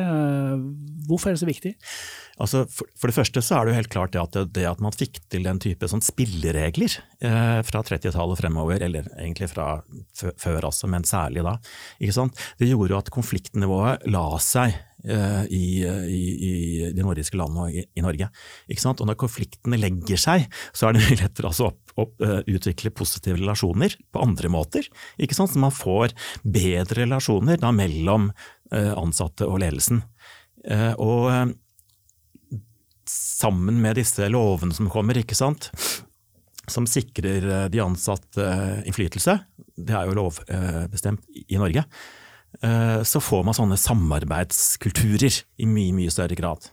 Hvorfor 1.09 1.31
er 1.31 1.35
det 1.35 1.41
så 1.43 1.49
viktig? 1.49 1.73
Altså, 2.41 2.63
for, 2.71 2.89
for, 2.97 3.09
det 3.11 3.15
første 3.17 3.43
så 3.45 3.57
er 3.57 3.65
det 3.65 3.73
jo 3.73 3.77
helt 3.77 3.91
klart 3.93 4.13
det 4.15 4.21
at, 4.21 4.33
det, 4.33 4.45
det 4.57 4.65
at 4.65 4.79
man 4.81 4.95
fikk 4.95 5.19
til 5.31 5.43
den 5.45 5.59
type 5.61 5.85
sånn 5.89 6.01
spilleregler 6.01 6.95
eh, 7.21 7.59
fra 7.67 7.83
30-tallet 7.85 8.39
fremover, 8.39 8.81
eller 8.87 9.11
egentlig 9.19 9.51
fra 9.51 9.67
før 10.15 10.69
også, 10.71 10.89
men 10.89 11.05
særlig 11.05 11.45
da, 11.45 11.59
det 11.99 12.71
gjorde 12.71 12.95
jo 12.95 12.99
at 12.99 13.13
konfliktnivået 13.13 14.07
la 14.09 14.25
seg 14.41 14.73
eh, 14.73 14.81
i, 15.03 15.83
i, 15.83 16.21
i, 16.47 16.51
de 16.95 17.03
nordiske 17.03 17.35
landene 17.35 17.65
og 17.65 17.75
i, 17.75 17.83
i 17.99 18.03
Norge. 18.05 18.29
Og 18.93 19.01
når 19.09 19.17
konfliktene 19.19 19.79
legger 19.79 20.21
seg, 20.21 20.45
så 20.71 20.87
er 20.87 20.95
det 20.95 21.01
mye 21.05 21.19
lettere 21.19 21.49
altså 21.51 21.73
å 21.73 22.05
uh, 22.23 22.39
utvikle 22.47 22.93
positive 22.95 23.35
relasjoner 23.41 23.97
på 24.13 24.23
andre 24.23 24.51
måter. 24.53 24.87
Så 25.33 25.49
man 25.59 25.75
får 25.75 26.15
bedre 26.43 27.03
relasjoner 27.03 27.59
da, 27.61 27.73
mellom 27.75 28.31
ansatte 28.73 29.45
og 29.45 29.59
ledelsen. 29.61 29.99
Og 31.03 31.27
sammen 33.13 33.81
med 33.81 33.99
disse 33.99 34.27
lovene 34.31 34.73
som 34.75 34.89
kommer, 34.91 35.19
som 36.67 36.87
sikrer 36.87 37.47
eh, 37.49 37.69
de 37.71 37.81
ansatte 37.83 38.43
eh, 38.43 38.83
innflytelse, 38.87 39.37
det 39.75 39.95
er 39.97 40.07
jo 40.07 40.17
lovbestemt 40.19 41.25
i 41.43 41.59
Norge, 41.59 41.83
eh, 41.83 42.21
så 43.03 43.19
får 43.19 43.41
man 43.43 43.55
sånne 43.57 43.75
samarbeidskulturer 43.75 45.41
i 45.59 45.67
mye, 45.67 45.91
mye 45.97 46.13
større 46.13 46.37
grad. 46.39 46.69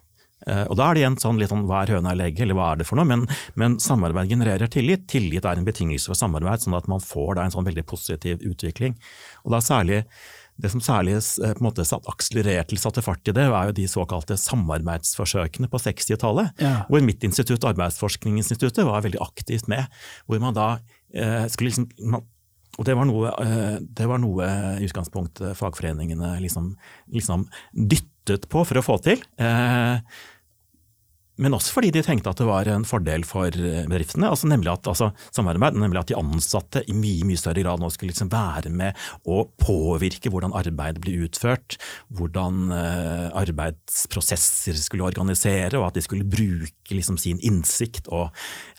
Og 0.47 0.77
Da 0.79 0.85
er 0.87 0.95
det 0.95 1.03
igjen 1.03 1.17
sånn 1.19 1.41
litt 1.41 1.51
sånn 1.51 1.67
hva 1.67 1.83
er 1.83 1.97
høna 1.97 2.13
eller 2.15 2.31
egget, 2.31 2.45
eller 2.47 2.57
hva 2.57 2.69
er 2.71 2.79
det 2.81 2.87
for 2.87 3.01
noe? 3.01 3.09
Men, 3.11 3.25
men, 3.59 3.75
samarbeid 3.83 4.31
genererer 4.31 4.71
tillit. 4.71 5.09
Tillit 5.11 5.45
er 5.45 5.59
en 5.59 5.67
betingelse 5.67 6.13
for 6.13 6.17
samarbeid, 6.17 6.63
sånn 6.63 6.79
at 6.79 6.87
man 6.89 7.03
får 7.03 7.35
da 7.37 7.45
en 7.45 7.57
sånn 7.57 7.67
veldig 7.67 7.85
positiv 7.91 8.45
utvikling. 8.47 8.95
Og 9.43 9.57
da 9.57 9.61
særlig 9.65 10.05
det 10.61 10.71
som 10.73 10.83
særlig 10.85 11.17
eh, 11.17 11.53
på 11.55 11.63
en 11.63 11.67
måte 11.69 11.85
akselererte 11.85 12.75
eller 12.75 12.83
satte 12.83 13.05
fart 13.05 13.29
i 13.29 13.35
det, 13.37 13.47
var 13.53 13.69
jo 13.69 13.77
de 13.77 13.87
såkalte 13.91 14.37
samarbeidsforsøkene 14.41 15.71
på 15.73 15.81
60-tallet. 15.81 16.53
Ja. 16.63 16.75
Hvor 16.91 17.05
mitt 17.05 17.25
institutt, 17.27 17.65
Arbeidsforskningsinstituttet, 17.71 18.85
var 18.89 19.05
veldig 19.07 19.23
aktivt 19.25 19.71
med. 19.73 19.89
Hvor 20.27 20.43
man 20.43 20.57
da 20.57 20.69
eh, 21.15 21.47
skulle 21.53 21.73
liksom 21.73 22.21
og 22.81 22.87
det 22.89 22.97
var, 22.97 23.05
noe, 23.05 23.31
eh, 23.45 23.77
det 23.85 24.07
var 24.09 24.23
noe 24.23 24.47
i 24.81 24.87
utgangspunktet 24.89 25.59
fagforeningene 25.59 26.33
liksom, 26.41 26.73
liksom, 27.13 27.45
dyttet 27.77 28.49
på 28.49 28.65
for 28.65 28.81
å 28.81 28.85
få 28.87 28.97
til. 29.05 29.21
Eh, 29.37 30.01
men 31.41 31.57
også 31.57 31.75
fordi 31.77 31.91
de 31.95 32.03
tenkte 32.05 32.33
at 32.33 32.41
det 32.41 32.47
var 32.49 32.69
en 32.69 32.85
fordel 32.89 33.25
for 33.27 33.49
eh, 33.49 33.87
bedriftene. 33.89 34.29
Altså 34.29 34.49
nemlig, 34.51 34.73
at, 34.73 34.89
altså, 34.91 35.11
nemlig 35.41 36.03
at 36.03 36.11
de 36.11 36.19
ansatte 36.19 36.85
i 36.85 36.97
mye 36.97 37.27
mye 37.29 37.41
større 37.41 37.65
grad 37.65 37.81
nå 37.81 37.91
skulle 37.93 38.13
liksom 38.13 38.31
være 38.33 38.73
med 38.75 38.99
å 39.25 39.43
påvirke 39.61 40.33
hvordan 40.33 40.55
arbeid 40.57 41.01
blir 41.03 41.25
utført, 41.27 41.79
hvordan 42.17 42.71
uh, 42.73 43.29
arbeidsprosesser 43.41 44.77
skulle 44.81 45.09
organisere, 45.09 45.79
og 45.79 45.89
at 45.89 45.99
de 45.99 46.05
skulle 46.05 46.29
bruke 46.29 46.95
liksom, 46.95 47.19
sin 47.21 47.41
innsikt 47.47 48.11
og 48.13 48.29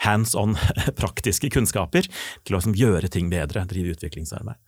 hands 0.06 0.36
on 0.38 0.58
praktiske 1.01 1.51
kunnskaper 1.53 2.08
til 2.08 2.53
å 2.53 2.60
liksom, 2.60 2.77
gjøre 2.77 3.12
ting 3.12 3.32
bedre, 3.34 3.65
drive 3.70 3.98
utviklingsarbeid. 3.98 4.60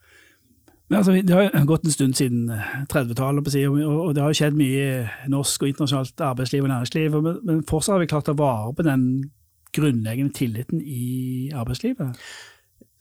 Altså, 0.92 1.14
det 1.24 1.34
har 1.34 1.66
gått 1.66 1.86
en 1.88 1.94
stund 1.94 2.18
siden 2.18 2.50
30-tallet, 2.92 3.56
og 3.72 4.16
det 4.16 4.24
har 4.24 4.34
skjedd 4.36 4.58
mye 4.60 4.82
i 4.84 5.30
norsk 5.32 5.64
og 5.64 5.70
internasjonalt 5.72 6.22
arbeidsliv 6.28 6.64
og 6.66 6.72
næringsliv, 6.74 7.10
men 7.24 7.68
fortsatt 7.70 7.94
har 7.96 8.02
vi 8.04 8.12
klart 8.12 8.32
å 8.34 8.36
vare 8.38 8.74
på 8.76 8.82
den 8.86 9.04
grunnleggende 9.74 10.34
tilliten 10.38 10.80
i 10.84 11.52
arbeidslivet? 11.56 12.10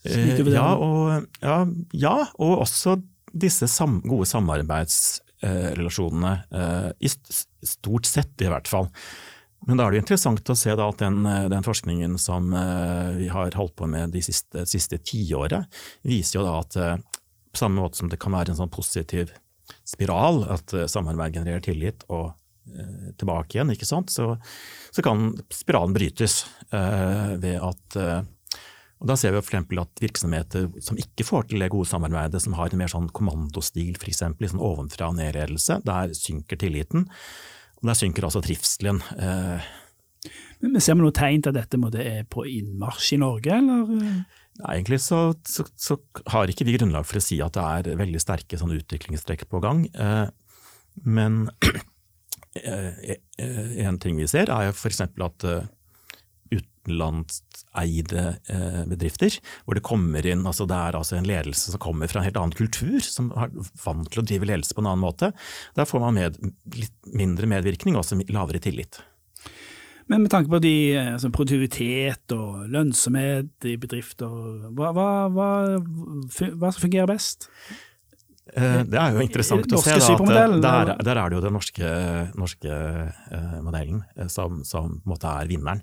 Eh, 0.09 0.41
ja 0.51 0.75
og, 0.75 1.27
ja, 1.43 1.67
ja, 1.95 2.27
og 2.43 2.59
også 2.65 2.97
disse 3.33 3.67
sam 3.71 4.03
gode 4.07 4.27
samarbeidsrelasjonene, 4.31 6.33
eh, 6.55 6.91
i 7.03 7.09
stort 7.67 8.07
sett 8.09 8.43
i 8.43 8.49
hvert 8.51 8.69
fall. 8.71 8.89
Men 9.69 9.77
da 9.79 9.85
er 9.87 9.91
det 9.95 10.03
interessant 10.03 10.51
å 10.51 10.57
se 10.59 10.71
at 10.75 10.99
den, 10.99 11.23
den, 11.23 11.63
forskningen 11.63 12.19
som 12.19 12.51
vi 13.15 13.29
har 13.31 13.55
holdt 13.55 13.79
på 13.79 13.87
med 13.87 14.11
de 14.11 14.19
siste, 14.27 14.67
siste 14.67 14.99
tiåret, 15.07 15.71
viser 16.03 16.41
jo 16.41 16.47
da 16.49 16.59
at 16.65 16.75
på 17.53 17.61
samme 17.61 17.83
måte 17.83 18.01
som 18.01 18.11
det 18.13 18.21
kan 18.23 18.35
være 18.35 18.55
en 18.55 18.61
sånn 18.63 18.73
positiv 18.73 19.33
spiral, 19.87 20.43
at 20.53 20.73
samarbeid 20.91 21.37
genererer 21.39 21.63
tillit 21.65 22.05
og 22.09 22.33
eh, 22.75 23.13
tilbake 23.21 23.57
igjen, 23.57 23.73
ikke 23.75 23.89
sant, 23.89 24.13
så, 24.13 24.35
så 24.93 25.05
kan 25.05 25.31
spiralen 25.53 25.95
brytes 25.97 26.43
uh, 26.75 27.39
ved 27.41 27.59
at 27.63 27.99
uh, 28.01 28.23
og 29.03 29.09
Da 29.11 29.17
ser 29.19 29.33
vi 29.35 29.41
f.eks. 29.43 29.57
at 29.83 29.99
virksomheter 29.99 30.69
som 30.87 30.99
ikke 31.01 31.25
får 31.27 31.49
til 31.51 31.65
det 31.65 31.73
gode 31.75 31.91
samarbeidet, 31.91 32.39
som 32.45 32.55
har 32.55 32.71
en 32.71 32.79
mer 32.79 32.91
sånn 32.93 33.09
kommandostil, 33.11 33.97
f.eks. 33.99 34.21
sånn 34.23 34.63
ovenfra 34.63 35.09
og 35.11 35.17
ned-ledelse, 35.19 35.81
der 35.83 36.15
synker 36.15 36.61
tilliten. 36.63 37.09
Og 37.81 37.91
der 37.91 37.99
synker 37.99 38.29
altså 38.29 38.45
trivselen. 38.47 39.03
Uh, 39.19 39.59
Men 40.63 40.79
Ser 40.79 40.95
vi 40.95 41.03
noe 41.03 41.11
tegn 41.19 41.43
til 41.43 41.51
at 41.51 41.73
dette 41.75 42.05
er 42.07 42.23
på 42.31 42.47
innmarsj 42.47 43.17
i 43.17 43.19
Norge, 43.25 43.59
eller? 43.59 44.23
Egentlig 44.61 45.01
så, 45.01 45.33
så, 45.49 45.65
så, 45.81 45.97
har 46.29 46.51
ikke 46.51 46.67
vi 46.69 46.77
grunnlag 46.77 47.07
for 47.09 47.19
å 47.19 47.25
si 47.25 47.39
at 47.43 47.57
det 47.57 47.63
er 47.65 48.01
veldig 48.01 48.21
sterke 48.21 48.59
sånn 48.61 48.75
utviklingstrekk 48.77 49.47
på 49.51 49.63
gang. 49.65 49.87
Eh, 49.97 50.27
men 51.09 51.47
eh, 52.61 53.15
en 53.87 54.01
ting 54.03 54.21
vi 54.21 54.29
ser 54.31 54.53
er 54.53 54.75
f.eks. 54.75 55.01
at 55.09 55.49
utenlandseide 56.83 58.25
eh, 58.51 58.83
bedrifter, 58.91 59.39
hvor 59.65 59.79
det 59.79 59.85
kommer 59.87 60.27
inn 60.27 60.45
altså 60.47 60.67
Det 60.69 60.77
er 60.77 60.99
altså 60.99 61.17
en 61.17 61.29
ledelse 61.29 61.73
som 61.73 61.83
kommer 61.83 62.11
fra 62.11 62.21
en 62.21 62.27
helt 62.27 62.37
annen 62.41 62.57
kultur, 62.57 63.01
som 63.01 63.31
er 63.33 63.55
vant 63.85 64.11
til 64.11 64.23
å 64.23 64.27
drive 64.27 64.49
ledelse 64.51 64.75
på 64.75 64.83
en 64.85 64.91
annen 64.93 65.05
måte. 65.05 65.33
Der 65.79 65.89
får 65.89 66.03
man 66.03 66.19
med, 66.19 66.39
litt 66.77 66.95
mindre 67.07 67.49
medvirkning 67.51 67.97
og 67.97 68.05
også 68.05 68.21
lavere 68.29 68.63
tillit. 68.63 69.01
Men 70.11 70.25
med 70.25 70.33
tanke 70.33 70.51
på 70.51 70.59
de, 70.63 70.75
altså 71.15 71.31
produktivitet 71.31 72.35
og 72.35 72.67
lønnsomhet 72.73 73.71
i 73.71 73.77
bedrifter, 73.81 74.35
hva, 74.75 74.91
hva, 74.97 75.09
hva, 75.33 75.49
hva 76.59 76.75
fungerer 76.75 77.11
best? 77.11 77.51
Eh, 78.53 78.81
det 78.85 78.99
er 78.99 79.15
jo 79.15 79.23
interessant 79.23 79.71
å 79.73 79.79
se 79.81 79.95
da, 79.95 80.07
at 80.13 80.23
der, 80.61 80.91
der, 81.07 81.19
er 81.21 81.31
det 81.31 81.37
jo 81.39 81.43
den 81.45 81.55
norske, 81.57 81.91
norske 82.37 82.79
modellen 83.65 84.03
som, 84.33 84.61
som 84.67 84.99
er 85.15 85.49
vinneren. 85.49 85.81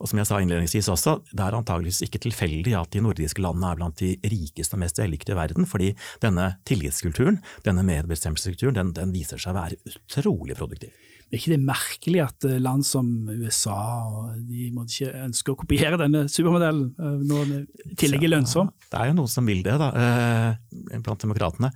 Og 0.00 0.10
som 0.10 0.18
jeg 0.18 0.30
sa 0.30 0.40
innledningsvis 0.42 0.88
også, 0.94 1.18
det 1.30 1.44
er 1.44 1.58
antageligvis 1.58 2.00
ikke 2.08 2.22
tilfeldig 2.24 2.74
at 2.80 2.90
de 2.96 3.04
nordiske 3.04 3.44
landene 3.44 3.70
er 3.70 3.78
blant 3.78 4.02
de 4.02 4.14
rikeste 4.24 4.78
og 4.78 4.82
mest 4.82 4.98
vellykkede 5.02 5.36
i 5.36 5.38
verden, 5.38 5.68
fordi 5.68 5.92
denne 6.24 6.54
tillitskulturen, 6.68 7.42
denne 7.68 7.86
medbestemmelseskulturen, 7.86 8.80
den, 8.80 8.96
den 8.96 9.14
viser 9.14 9.38
seg 9.38 9.54
å 9.54 9.60
være 9.60 9.78
utrolig 9.92 10.58
produktiv. 10.58 10.96
Er 11.28 11.36
ikke 11.36 11.52
det 11.52 11.60
merkelig 11.60 12.20
at 12.24 12.44
eh, 12.48 12.56
land 12.62 12.86
som 12.88 13.08
USA 13.28 13.76
de 14.48 14.70
måtte 14.72 14.94
ikke 14.94 15.24
ønske 15.26 15.52
å 15.52 15.58
kopiere 15.60 15.98
denne 16.00 16.22
supermodellen 16.32 16.86
eh, 16.96 17.18
når 17.28 17.50
den 17.50 17.66
i 17.84 17.96
tillegg 18.00 18.24
er 18.24 18.32
lønnsom? 18.32 18.70
det 18.88 18.96
er 18.96 19.10
jo 19.10 19.18
noen 19.18 19.28
som 19.28 19.50
vil 19.50 19.60
det, 19.66 19.74
da, 19.82 19.90
eh, 19.92 20.96
blant 21.04 21.26
demokratene. 21.26 21.70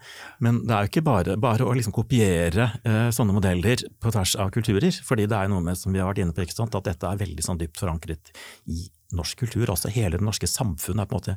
Men 0.44 0.62
det 0.64 0.72
er 0.72 0.86
jo 0.86 0.92
ikke 0.92 1.04
bare, 1.04 1.36
bare 1.40 1.68
å 1.68 1.76
liksom 1.76 1.92
kopiere 1.92 2.70
sånne 3.12 3.34
modeller 3.36 3.84
på 4.00 4.14
tvers 4.14 4.32
av 4.40 4.48
kulturer. 4.54 4.88
fordi 5.04 5.28
det 5.28 5.36
er 5.36 5.52
noe 5.52 5.60
med, 5.64 5.76
som 5.76 5.92
vi 5.92 6.00
har 6.00 6.08
vært 6.08 6.22
inne 6.24 6.32
på, 6.32 6.46
ikke 6.46 6.56
sant, 6.56 6.74
at 6.78 6.88
dette 6.88 7.08
er 7.08 7.20
veldig 7.20 7.44
sånn 7.44 7.60
dypt 7.60 7.80
forankret 7.82 8.32
i 8.72 8.86
norsk 9.12 9.44
kultur. 9.44 9.68
Også 9.68 9.92
hele 9.92 10.16
det 10.16 10.24
norske 10.24 10.48
samfunnet 10.48 11.04
er 11.04 11.10
på 11.10 11.18
en 11.18 11.20
måte 11.20 11.36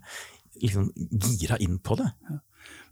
liksom 0.63 0.88
gira 1.36 1.60
inn 1.60 1.81
på 1.84 2.00
det. 2.00 2.07
Ja. 2.29 2.39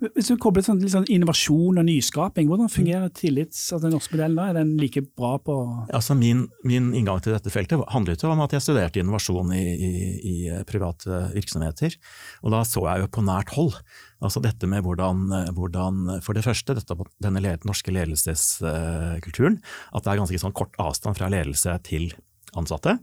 Hvis 0.03 0.27
du 0.27 0.35
kobler 0.41 0.63
sånn, 0.65 0.81
sånn 0.91 1.05
innovasjon 1.11 1.79
og 1.79 1.85
nyskaping, 1.87 2.49
hvordan 2.49 2.71
fungerer 2.71 3.11
tillits, 3.15 3.61
altså 3.69 3.85
den 3.85 3.93
norske 3.95 4.15
modellen? 4.15 4.35
da? 4.35 4.47
Er 4.51 4.57
den 4.57 4.73
like 4.81 5.03
bra 5.05 5.37
på 5.39 5.55
Altså 5.95 6.17
min, 6.19 6.47
min, 6.67 6.89
inngang 6.97 7.21
til 7.23 7.35
dette 7.35 7.53
feltet 7.53 7.79
handlet 7.93 8.25
jo 8.25 8.31
om 8.33 8.43
at 8.43 8.55
jeg 8.55 8.65
studerte 8.65 8.99
innovasjon 8.99 9.53
i, 9.55 9.63
i, 9.73 9.91
i, 10.33 10.35
private 10.67 11.29
virksomheter. 11.37 11.95
Og 12.43 12.51
da 12.55 12.63
så 12.67 12.83
jeg 12.89 13.05
jo 13.05 13.13
på 13.15 13.23
nært 13.23 13.55
hold 13.55 13.77
altså 14.23 14.43
dette 14.43 14.67
med 14.71 14.85
hvordan, 14.85 15.25
hvordan 15.55 16.19
For 16.23 16.35
det 16.35 16.45
første 16.45 16.75
dette, 16.77 16.95
denne 17.23 17.57
norske 17.67 17.91
ledelseskulturen. 17.95 19.59
At 19.95 20.03
det 20.03 20.13
er 20.13 20.23
ganske 20.23 20.43
sånn 20.43 20.55
kort 20.55 20.75
avstand 20.81 21.19
fra 21.19 21.31
ledelse 21.31 21.75
til 21.87 22.11
ansatte. 22.59 22.97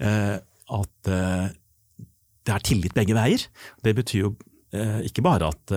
Eh, 0.00 0.36
at 0.70 1.10
eh, 1.10 1.50
det 2.46 2.54
er 2.54 2.64
tillit 2.64 2.96
begge 2.96 3.16
veier. 3.16 3.44
Det 3.84 3.94
betyr 3.98 4.24
jo 4.24 4.32
eh, 4.32 4.49
ikke 4.70 5.24
bare 5.26 5.48
at 5.50 5.72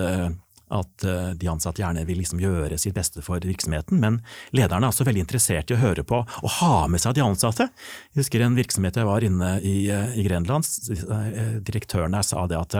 at 0.74 1.04
eh, 1.04 1.30
de 1.38 1.48
ansatte 1.48 1.82
gjerne 1.82 2.04
vil 2.08 2.18
liksom 2.20 2.40
gjøre 2.42 2.78
sitt 2.80 2.96
beste 2.96 3.22
for 3.24 3.42
virksomheten, 3.44 4.00
men 4.00 4.20
lederne 4.56 4.88
er 4.88 4.94
også 4.94 5.06
veldig 5.06 5.24
interessert 5.24 5.70
i 5.70 5.76
å 5.76 5.80
høre 5.80 6.04
på 6.06 6.22
og 6.24 6.52
ha 6.58 6.86
med 6.90 7.02
seg 7.02 7.16
de 7.16 7.24
ansatte. 7.24 7.68
Jeg 8.12 8.24
husker 8.24 8.44
en 8.44 8.58
virksomhet 8.58 8.98
jeg 9.00 9.08
var 9.08 9.26
inne 9.26 9.54
i, 9.60 9.76
eh, 9.92 10.18
i 10.18 10.26
Grenland, 10.26 10.68
eh, 10.90 11.58
direktøren 11.64 12.16
der 12.16 12.26
sa 12.26 12.46
det 12.50 12.60
at 12.60 12.78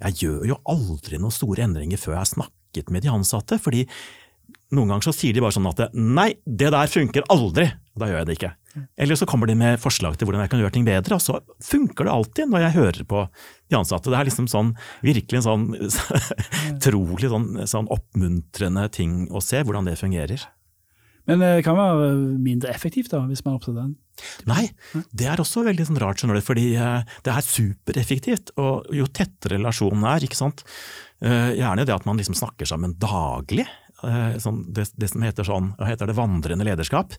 jeg 0.00 0.20
gjør 0.22 0.46
jo 0.52 0.60
aldri 0.64 1.20
noen 1.20 1.34
store 1.34 1.66
endringer 1.68 2.00
før 2.00 2.16
jeg 2.16 2.24
har 2.24 2.32
snakket 2.34 2.92
med 2.92 3.04
de 3.04 3.12
ansatte, 3.12 3.60
fordi 3.60 3.86
noen 4.74 4.90
ganger 4.90 5.06
så 5.06 5.14
sier 5.14 5.36
de 5.36 5.42
bare 5.44 5.54
sånn 5.54 5.68
at 5.70 5.82
nei, 5.94 6.32
det 6.44 6.72
der 6.74 6.90
funker 6.90 7.26
aldri, 7.32 7.68
da 7.96 8.08
gjør 8.10 8.22
jeg 8.22 8.28
det 8.28 8.36
ikke. 8.38 8.52
Eller 9.00 9.16
så 9.16 9.28
kommer 9.28 9.48
de 9.48 9.54
med 9.56 9.80
forslag 9.80 10.18
til 10.18 10.28
hvordan 10.28 10.42
jeg 10.44 10.52
kan 10.52 10.60
gjøre 10.60 10.74
ting 10.74 10.88
bedre, 10.88 11.16
og 11.16 11.22
så 11.22 11.38
funker 11.64 12.08
det 12.08 12.12
alltid 12.12 12.50
når 12.50 12.66
jeg 12.66 12.76
hører 12.76 13.06
på 13.08 13.22
de 13.70 13.78
ansatte. 13.78 14.12
Det 14.12 14.18
er 14.18 14.28
liksom 14.28 14.48
sånn, 14.52 14.74
virkelig 15.06 15.40
en 15.40 15.46
sånn 15.46 15.68
trolig 16.84 17.30
sånn, 17.32 17.48
sånn 17.70 17.90
oppmuntrende 17.94 18.88
ting 18.92 19.24
å 19.30 19.42
se, 19.44 19.62
hvordan 19.64 19.88
det 19.88 19.96
fungerer. 20.00 20.48
Men 21.26 21.42
det 21.42 21.64
kan 21.66 21.78
være 21.78 22.10
mindre 22.38 22.70
effektivt 22.70 23.10
da, 23.14 23.24
hvis 23.26 23.42
man 23.44 23.54
er 23.54 23.58
opptatt 23.58 23.74
av 23.74 23.80
den? 23.80 23.94
Nei, 24.48 24.62
det 25.12 25.26
er 25.28 25.40
også 25.42 25.64
veldig 25.66 25.88
sånn 25.88 25.98
rart, 26.00 26.20
skjønner 26.20 26.38
du, 26.38 26.44
fordi 26.44 26.68
eh, 26.78 27.16
det 27.26 27.32
er 27.32 27.44
supereffektivt. 27.44 28.54
Og 28.62 28.86
jo 28.94 29.08
tettere 29.10 29.58
relasjonen 29.58 30.06
er, 30.08 30.24
ikke 30.24 30.38
sant. 30.38 30.62
Eh, 31.24 31.56
gjerne 31.58 31.84
det 31.88 31.96
at 31.96 32.06
man 32.08 32.20
liksom 32.20 32.38
snakker 32.38 32.68
sammen 32.70 32.94
daglig. 33.02 33.66
Eh, 34.04 34.36
sånn, 34.42 34.64
det, 34.76 34.90
det, 35.00 35.08
som 35.08 35.24
heter 35.24 35.46
sånn, 35.48 35.70
heter 35.80 36.10
det, 36.10 36.16
vandrende 36.18 36.66
lederskap 36.68 37.14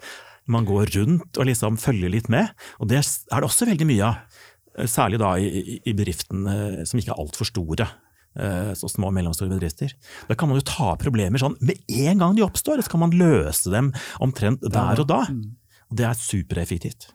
man 0.47 0.67
går 0.67 0.93
rundt 0.95 1.39
og 1.39 1.47
liksom 1.49 1.79
følger 1.81 2.11
litt 2.13 2.29
med. 2.31 2.53
Og 2.81 2.91
det 2.91 3.01
er 3.01 3.41
det 3.41 3.47
også 3.47 3.67
veldig 3.69 3.87
mye 3.89 4.11
av, 4.11 4.43
eh, 4.77 4.89
særlig 4.89 5.19
da 5.21 5.33
i, 5.41 5.79
i 5.81 5.95
bedriftene 5.97 6.85
som 6.87 7.01
ikke 7.01 7.15
er 7.15 7.23
altfor 7.23 7.49
store. 7.49 7.89
Eh, 8.37 8.71
så 8.77 8.89
små 8.91 9.09
og 9.09 9.17
mellomstore 9.17 9.49
bedrifter. 9.55 9.93
Da 10.29 10.37
kan 10.37 10.51
man 10.51 10.59
jo 10.59 10.67
ta 10.69 10.93
problemer 11.01 11.41
sånn 11.41 11.57
med 11.65 11.81
en 11.89 12.21
gang 12.21 12.37
de 12.37 12.45
oppstår, 12.45 12.83
så 12.85 12.93
kan 12.93 13.01
man 13.07 13.15
løse 13.17 13.73
dem 13.73 13.91
omtrent 14.23 14.61
der 14.61 15.01
og 15.01 15.09
da. 15.09 15.23
Mm. 15.33 15.55
Og 15.89 15.97
det 15.97 16.05
er 16.05 16.19
supereffektivt. 16.21 17.11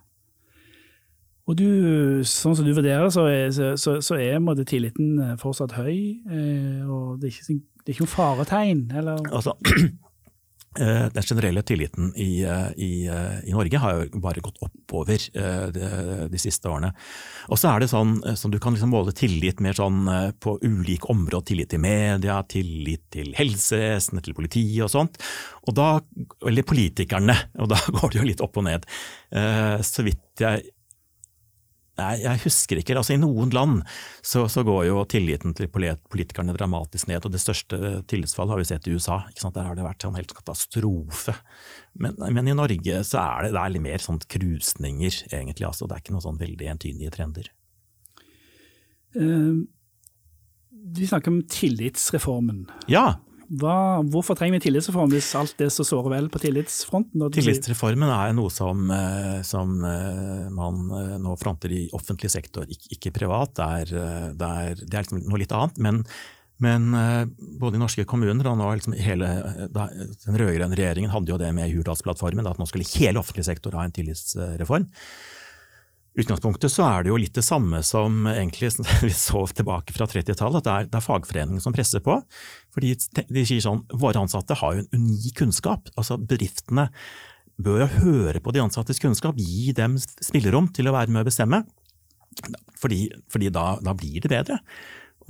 Og 1.51 1.57
du, 1.59 1.67
sånn 2.27 2.55
som 2.55 2.67
du 2.67 2.71
vurderer 2.75 3.09
så 3.11 3.25
er, 3.27 3.49
så, 3.51 3.97
så 3.99 4.19
er 4.19 4.39
tilliten 4.67 5.17
eh, 5.19 5.37
fortsatt 5.41 5.75
høy, 5.79 6.23
og 6.87 7.23
det 7.23 7.31
er 7.31 7.33
ikke, 7.33 7.63
det 7.83 7.93
er 7.93 7.97
ikke 7.97 8.07
noe 8.07 8.15
faretegn? 8.15 8.87
Eller? 8.99 9.21
Altså, 9.33 9.57
Eh, 10.81 11.07
den 11.13 11.23
generelle 11.23 11.63
tilliten 11.63 12.15
i, 12.17 12.45
eh, 12.45 12.69
i, 12.77 13.07
eh, 13.07 13.45
i, 13.45 13.53
Norge 13.53 13.77
har 13.79 13.93
jo 13.93 14.21
bare 14.25 14.41
gått 14.41 14.57
oppover 14.65 15.21
de, 15.75 15.89
de 16.33 16.41
siste 16.41 16.71
årene. 16.71 16.89
Og 17.53 17.61
så 17.61 17.69
er 17.69 17.83
det 17.83 17.91
sånn 17.93 18.15
som 18.41 18.49
du 18.51 18.57
kan 18.63 18.73
liksom 18.73 18.95
måle 18.95 19.13
tillit 19.13 19.61
mer 19.61 19.77
sånn 19.77 20.09
på 20.41 20.57
ulike 20.65 21.11
områder. 21.13 21.45
Tillit 21.53 21.73
til 21.75 21.83
media, 21.85 22.39
tillit 22.49 23.05
til 23.13 23.35
helsevesenet, 23.37 24.25
til 24.25 24.37
politiet 24.39 24.87
og 24.87 24.93
sånt. 24.95 25.21
Og 25.69 25.77
da, 25.77 25.91
eller 26.49 26.65
politikerne, 26.65 27.37
og 27.61 27.69
da 27.75 27.81
går 27.93 28.15
det 28.15 28.23
jo 28.23 28.29
litt 28.31 28.45
opp 28.45 28.57
og 28.63 28.71
ned. 28.71 28.89
Så 29.85 30.07
vidt 30.07 30.41
jeg 30.41 30.65
Nei, 32.03 32.17
jeg 32.25 32.43
husker 32.45 32.81
ikke. 32.81 32.97
Altså, 32.99 33.15
I 33.15 33.21
noen 33.23 33.53
land 33.55 33.83
så, 34.21 34.45
så, 34.51 34.65
går 34.67 34.87
jo 34.89 35.03
tilliten 35.11 35.55
til 35.57 35.71
politikerne 35.73 36.55
dramatisk 36.57 37.09
ned. 37.11 37.25
og 37.25 37.35
Det 37.35 37.43
største 37.43 38.03
tillitsfallet 38.11 38.55
har 38.55 38.63
vi 38.63 38.69
sett 38.73 38.89
i 38.89 38.97
USA. 38.97 39.23
Der 39.43 39.69
har 39.69 39.79
det 39.79 39.87
vært 39.87 40.07
en 40.09 40.19
helt 40.19 40.35
katastrofe. 40.37 41.37
Men, 41.93 42.17
men 42.19 42.49
i 42.49 42.57
Norge 42.57 43.03
så 43.07 43.23
er 43.23 43.47
det, 43.47 43.55
det 43.55 43.63
er 43.63 43.75
litt 43.75 43.87
mer 43.87 44.03
sånn 44.03 44.23
krusninger, 44.35 45.19
egentlig. 45.31 45.69
Altså. 45.69 45.87
Det 45.87 45.97
er 45.97 46.05
ikke 46.05 46.17
noen 46.17 46.27
sånn 46.27 46.43
veldig 46.43 46.71
entydige 46.75 47.15
trender. 47.15 47.51
Uh, 49.13 49.63
vi 50.97 51.07
snakker 51.07 51.35
om 51.35 51.43
tillitsreformen. 51.53 52.65
Ja. 52.91 53.21
Hva, 53.53 54.01
hvorfor 54.09 54.37
trenger 54.39 54.57
vi 54.57 54.65
tillitsreform 54.65 55.11
hvis 55.13 55.29
alt 55.37 55.61
er 55.61 55.73
så 55.73 55.85
såre 55.85 56.15
vel 56.15 56.29
på 56.33 56.41
tillitsfronten? 56.41 57.25
Tillitsreformen 57.35 58.09
er 58.09 58.33
noe 58.37 58.53
som, 58.53 58.87
eh, 58.95 59.43
som, 59.45 59.75
eh, 59.85 60.47
man 60.49 60.87
eh, 60.97 61.19
nå 61.21 61.35
fronter 61.41 61.75
i 61.75 61.83
offentlig 61.93 62.31
sektor, 62.33 62.65
ikke, 62.65 63.13
privat. 63.13 63.53
Det 63.59 63.67
er, 63.83 64.33
det 64.39 64.53
er, 64.63 64.81
det 64.81 64.97
er 64.97 65.05
liksom 65.05 65.27
noe 65.27 65.43
litt 65.43 65.53
annet. 65.53 65.83
Men, 65.85 66.01
men, 66.65 66.89
både 67.61 67.77
i 67.77 67.83
norske 67.83 68.07
kommuner 68.09 68.49
og 68.49 68.57
nå 68.61 68.71
liksom 68.79 68.97
hele 68.97 69.29
den 69.75 70.39
rød-grønne 70.41 70.79
regjeringen 70.79 71.13
hadde 71.13 71.35
jo 71.35 71.41
det 71.43 71.53
med 71.53 71.69
i 71.69 71.77
Hurdalsplattformen, 71.77 72.49
at 72.49 72.63
nå 72.63 72.71
skulle 72.71 72.89
hele 72.95 73.21
offentlig 73.21 73.45
sektor 73.51 73.77
ha 73.77 73.85
en 73.85 73.93
tillitsreform 73.93 74.89
utgangspunktet 76.19 76.73
så 76.73 76.85
er 76.87 77.05
det 77.05 77.13
jo 77.13 77.19
litt 77.21 77.37
det 77.37 77.45
samme 77.47 77.81
som 77.87 78.27
egentlig 78.29 78.73
vi 79.05 79.13
så 79.17 79.45
tilbake 79.49 79.95
fra 79.97 80.09
30-tallet, 80.11 80.61
at 80.61 80.67
det 80.67 80.73
er, 80.75 80.89
det 80.93 80.99
er 81.01 81.07
fagforeningen 81.07 81.65
som 81.65 81.75
presser 81.77 82.05
på. 82.05 82.19
Fordi 82.75 82.95
de 83.33 83.45
sier 83.49 83.63
sånn, 83.65 83.85
våre 83.93 84.21
ansatte 84.23 84.57
har 84.61 84.77
jo 84.77 84.85
en 84.85 85.05
unik 85.05 85.37
kunnskap. 85.43 85.93
altså 85.97 86.19
Bedriftene 86.21 86.91
bør 87.63 87.87
høre 88.01 88.41
på 88.43 88.53
de 88.55 88.63
ansattes 88.63 89.01
kunnskap, 89.03 89.39
gi 89.39 89.73
dem 89.77 89.99
spillerom 90.01 90.71
til 90.75 90.89
å 90.89 90.97
være 90.97 91.13
med 91.13 91.25
å 91.25 91.29
bestemme. 91.29 91.63
Fordi, 92.81 93.05
fordi 93.31 93.53
da, 93.53 93.77
da, 93.85 93.95
blir 93.97 94.23
det 94.25 94.33
bedre. 94.33 94.59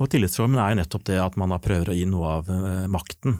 Og 0.01 0.09
Tillitsformen 0.09 0.57
er 0.57 0.71
jo 0.73 0.79
nettopp 0.79 1.03
det 1.05 1.19
at 1.21 1.35
man 1.37 1.51
da 1.53 1.59
prøver 1.61 1.91
å 1.91 1.97
gi 1.97 2.05
noe 2.09 2.31
av 2.39 2.49
uh, 2.49 2.85
makten 2.91 3.37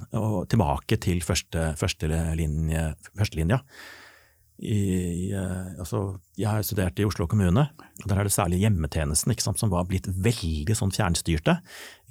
tilbake 0.51 0.99
til 1.01 1.23
første, 1.25 1.71
førstelinja. 1.79 3.63
I, 4.63 5.33
uh, 5.35 5.75
altså, 5.81 5.99
jeg 6.39 6.47
har 6.47 6.63
studert 6.63 6.99
i 7.01 7.03
Oslo 7.03 7.25
kommune, 7.27 7.65
og 7.99 8.05
der 8.07 8.21
er 8.21 8.27
det 8.27 8.31
særlig 8.31 8.61
hjemmetjenesten 8.61 9.35
sant, 9.43 9.59
som 9.59 9.71
var 9.73 9.89
blitt 9.89 10.07
veldig 10.07 10.75
sånn 10.77 10.93
fjernstyrte. 10.95 11.57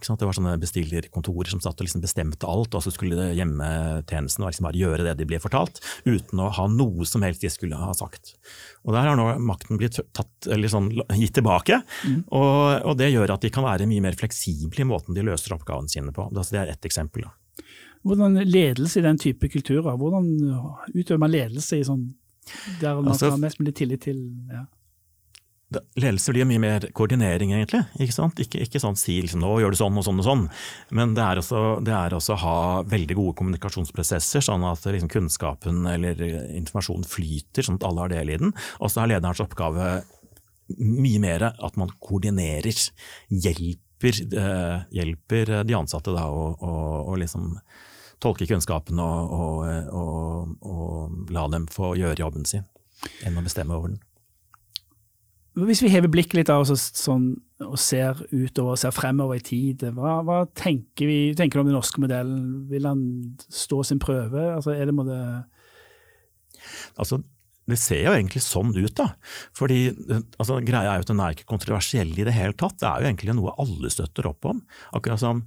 Det 0.02 0.26
var 0.26 0.34
sånne 0.34 0.56
bestillerkontorer 0.58 1.52
som 1.52 1.60
satt 1.62 1.78
og 1.78 1.86
liksom 1.86 2.02
bestemte 2.02 2.48
alt, 2.50 2.74
og 2.74 2.82
så 2.84 2.90
skulle 2.92 3.30
hjemmetjenesten 3.38 4.44
liksom 4.44 4.66
bare 4.66 4.80
gjøre 4.80 5.06
det 5.06 5.14
de 5.20 5.28
ble 5.30 5.38
fortalt, 5.40 5.78
uten 6.04 6.42
å 6.42 6.50
ha 6.52 6.66
noe 6.68 7.06
som 7.08 7.22
helst 7.24 7.44
de 7.44 7.52
skulle 7.54 7.78
ha 7.78 7.92
sagt. 7.96 8.34
Og 8.82 8.96
Der 8.96 9.08
har 9.08 9.16
nå 9.16 9.28
makten 9.40 9.78
blitt 9.80 10.00
tatt, 10.12 10.32
sånn, 10.44 10.90
gitt 11.22 11.36
tilbake, 11.38 11.80
mm. 12.04 12.24
og, 12.34 12.82
og, 12.82 12.96
det 12.98 13.12
gjør 13.14 13.36
at 13.36 13.46
de 13.46 13.52
kan 13.54 13.64
være 13.64 13.88
mye 13.88 14.04
mer 14.04 14.18
fleksible 14.18 14.82
i 14.82 14.90
måten 14.90 15.16
de 15.16 15.24
løser 15.24 15.54
oppgavene 15.56 15.88
sine 15.88 16.12
på. 16.12 16.28
Det 16.34 16.50
er 16.58 16.74
ett 16.74 16.90
eksempel. 16.90 17.30
Da. 17.30 17.64
Hvordan 18.02 18.42
ledelse 18.42 18.98
i 18.98 19.06
den 19.06 19.20
type 19.22 19.48
kulturer, 19.48 19.94
hvordan 19.94 20.26
utøver 20.92 21.22
man 21.22 21.32
ledelse 21.32 21.78
i 21.78 21.86
sånn 21.86 22.10
der 22.80 23.00
man 23.00 23.12
altså, 23.14 23.32
har 23.32 23.42
mest 23.42 23.60
mulig 23.60 23.74
tillit 23.78 24.06
til 24.08 24.22
ja. 24.50 24.66
Ledelse 25.96 26.32
blir 26.34 26.44
mye 26.48 26.60
mer 26.60 26.84
koordinering, 26.96 27.54
egentlig. 27.56 27.82
Ikke 28.02 28.12
sant? 28.12 28.40
Ikke, 28.42 28.60
ikke 28.64 28.80
sånn 28.82 28.98
si 29.00 29.14
liksom, 29.24 29.40
nå 29.40 29.54
gjør 29.62 29.72
du 29.72 29.78
sånn 29.78 29.98
og 29.98 30.04
sånn 30.04 30.20
og 30.20 30.26
sånn, 30.26 30.42
men 30.98 31.14
det 31.16 31.22
er 31.24 31.40
også, 31.40 31.62
det 31.84 31.94
er 31.96 32.16
også 32.16 32.34
å 32.34 32.40
ha 32.42 32.56
veldig 32.88 33.16
gode 33.16 33.36
kommunikasjonsprosesser, 33.40 34.44
sånn 34.44 34.66
at 34.68 34.84
liksom, 34.84 35.10
kunnskapen 35.12 35.86
eller 35.88 36.20
informasjonen 36.58 37.08
flyter, 37.08 37.64
sånn 37.64 37.80
at 37.80 37.86
alle 37.88 38.04
har 38.04 38.12
del 38.12 38.34
i 38.34 38.40
den. 38.42 38.52
Og 38.80 38.92
så 38.92 39.04
er 39.04 39.14
lederens 39.14 39.40
oppgave 39.44 39.94
mye 40.76 41.22
mer 41.22 41.48
at 41.52 41.80
man 41.80 41.92
koordinerer, 42.04 42.84
hjelper, 43.32 44.20
eh, 44.42 44.76
hjelper 44.98 45.56
de 45.68 45.78
ansatte 45.78 46.14
da, 46.14 46.28
å 46.28 47.16
liksom 47.20 47.54
tolke 48.22 48.46
kunnskapen 48.48 49.00
og, 49.02 49.34
og, 49.34 49.90
og, 49.92 50.54
og 50.62 51.34
la 51.34 51.44
dem 51.52 51.68
få 51.70 51.94
gjøre 51.98 52.22
jobben 52.22 52.48
sin, 52.48 52.64
enn 53.26 53.38
å 53.38 53.44
bestemme 53.44 53.76
over 53.76 53.92
den. 53.92 54.00
Hvis 55.52 55.82
vi 55.84 55.90
hever 55.92 56.08
blikket 56.08 56.38
litt 56.38 56.50
av 56.52 56.62
oss 56.64 56.86
sånn, 56.96 57.34
og 57.62 57.76
ser 57.78 58.16
utover, 58.32 58.78
ser 58.80 58.94
fremover 58.96 59.36
i 59.36 59.44
tid, 59.44 59.84
hva, 59.94 60.20
hva 60.24 60.38
tenker 60.56 61.06
vi 61.06 61.18
tenker 61.36 61.58
du 61.58 61.62
om 61.62 61.68
den 61.68 61.76
norske 61.76 62.00
modellen? 62.00 62.40
Vil 62.70 62.88
han 62.88 63.02
stå 63.52 63.82
sin 63.84 64.00
prøve? 64.02 64.46
Altså, 64.56 64.72
er 64.72 64.88
det 64.88 64.96
måte 64.96 65.18
Altså, 66.96 67.18
det 67.68 67.78
ser 67.78 68.00
jo 68.06 68.14
egentlig 68.14 68.42
sånn 68.44 68.72
ut, 68.74 68.94
da. 68.98 69.12
Fordi 69.56 69.84
altså, 70.40 70.58
Greia 70.64 70.94
er 70.94 71.00
jo 71.00 71.06
at 71.06 71.12
den 71.12 71.22
er 71.22 71.36
ikke 71.36 71.50
kontroversiell 71.52 72.10
i 72.16 72.26
det 72.26 72.34
hele 72.34 72.56
tatt. 72.58 72.78
Det 72.80 72.88
er 72.88 73.02
jo 73.02 73.10
egentlig 73.10 73.36
noe 73.38 73.54
alle 73.62 73.92
støtter 73.92 74.28
opp 74.30 74.48
om. 74.50 74.62
Akkurat 74.96 75.22
som 75.22 75.44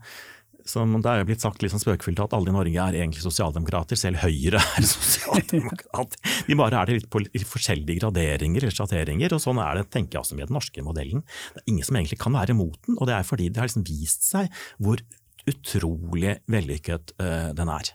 som 0.66 0.96
det 0.98 1.12
er 1.12 1.26
blitt 1.28 1.44
sagt 1.44 1.62
litt 1.62 1.74
sånn 1.74 1.84
spøkefullt 1.84 2.24
at 2.24 2.36
alle 2.36 2.50
i 2.52 2.56
Norge 2.56 2.86
er 2.88 2.98
egentlig 2.98 3.24
sosialdemokrater, 3.24 4.00
selv 4.00 4.22
Høyre 4.24 4.62
er 4.62 4.88
sosialdemokrat. 4.96 6.18
De 6.48 6.58
bare 6.58 6.82
er 6.82 6.90
det 6.90 7.00
litt 7.00 7.12
på 7.14 7.22
litt 7.24 7.50
forskjellige 7.50 8.02
graderinger 8.02 8.66
eller 8.66 8.76
sjatteringer, 8.76 9.36
og 9.38 9.44
sånn 9.44 9.62
er 9.62 9.80
det 9.82 9.90
tenker 9.94 10.18
jeg 10.18 10.26
også 10.26 10.40
med 10.40 10.50
den 10.50 10.58
norske 10.58 10.86
modellen. 10.86 11.26
Det 11.54 11.62
er 11.64 11.76
ingen 11.76 11.88
som 11.88 12.00
egentlig 12.00 12.22
kan 12.22 12.38
være 12.38 12.58
imot 12.58 12.80
den, 12.88 12.98
og 12.98 13.10
det 13.10 13.20
er 13.20 13.28
fordi 13.28 13.52
det 13.52 13.62
har 13.62 13.70
liksom 13.70 13.86
vist 13.88 14.26
seg 14.28 14.50
hvor 14.82 15.04
utrolig 15.46 16.40
vellykket 16.50 17.16
uh, 17.22 17.52
den 17.56 17.70
er. 17.70 17.94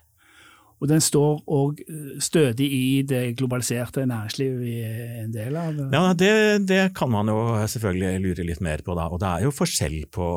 Og 0.80 0.88
den 0.88 1.02
står 1.04 1.42
òg 1.52 1.82
eh, 1.84 2.14
stødig 2.24 2.66
i 2.72 2.84
det 3.06 3.34
globaliserte 3.38 4.06
næringslivet 4.08 4.60
vi 4.62 4.76
er 4.86 5.18
en 5.26 5.34
del 5.34 5.58
av? 5.60 5.80
Ja, 5.92 6.02
det, 6.16 6.32
det, 6.70 6.80
kan 6.96 7.12
man 7.12 7.28
jo 7.28 7.42
selvfølgelig 7.68 8.24
lure 8.24 8.46
litt 8.48 8.64
mer 8.64 8.84
på 8.86 8.96
da. 8.96 9.10
Og 9.12 9.20
det 9.20 9.28
er 9.28 9.44
jo 9.44 9.54
forskjell 9.54 9.98
på, 10.12 10.28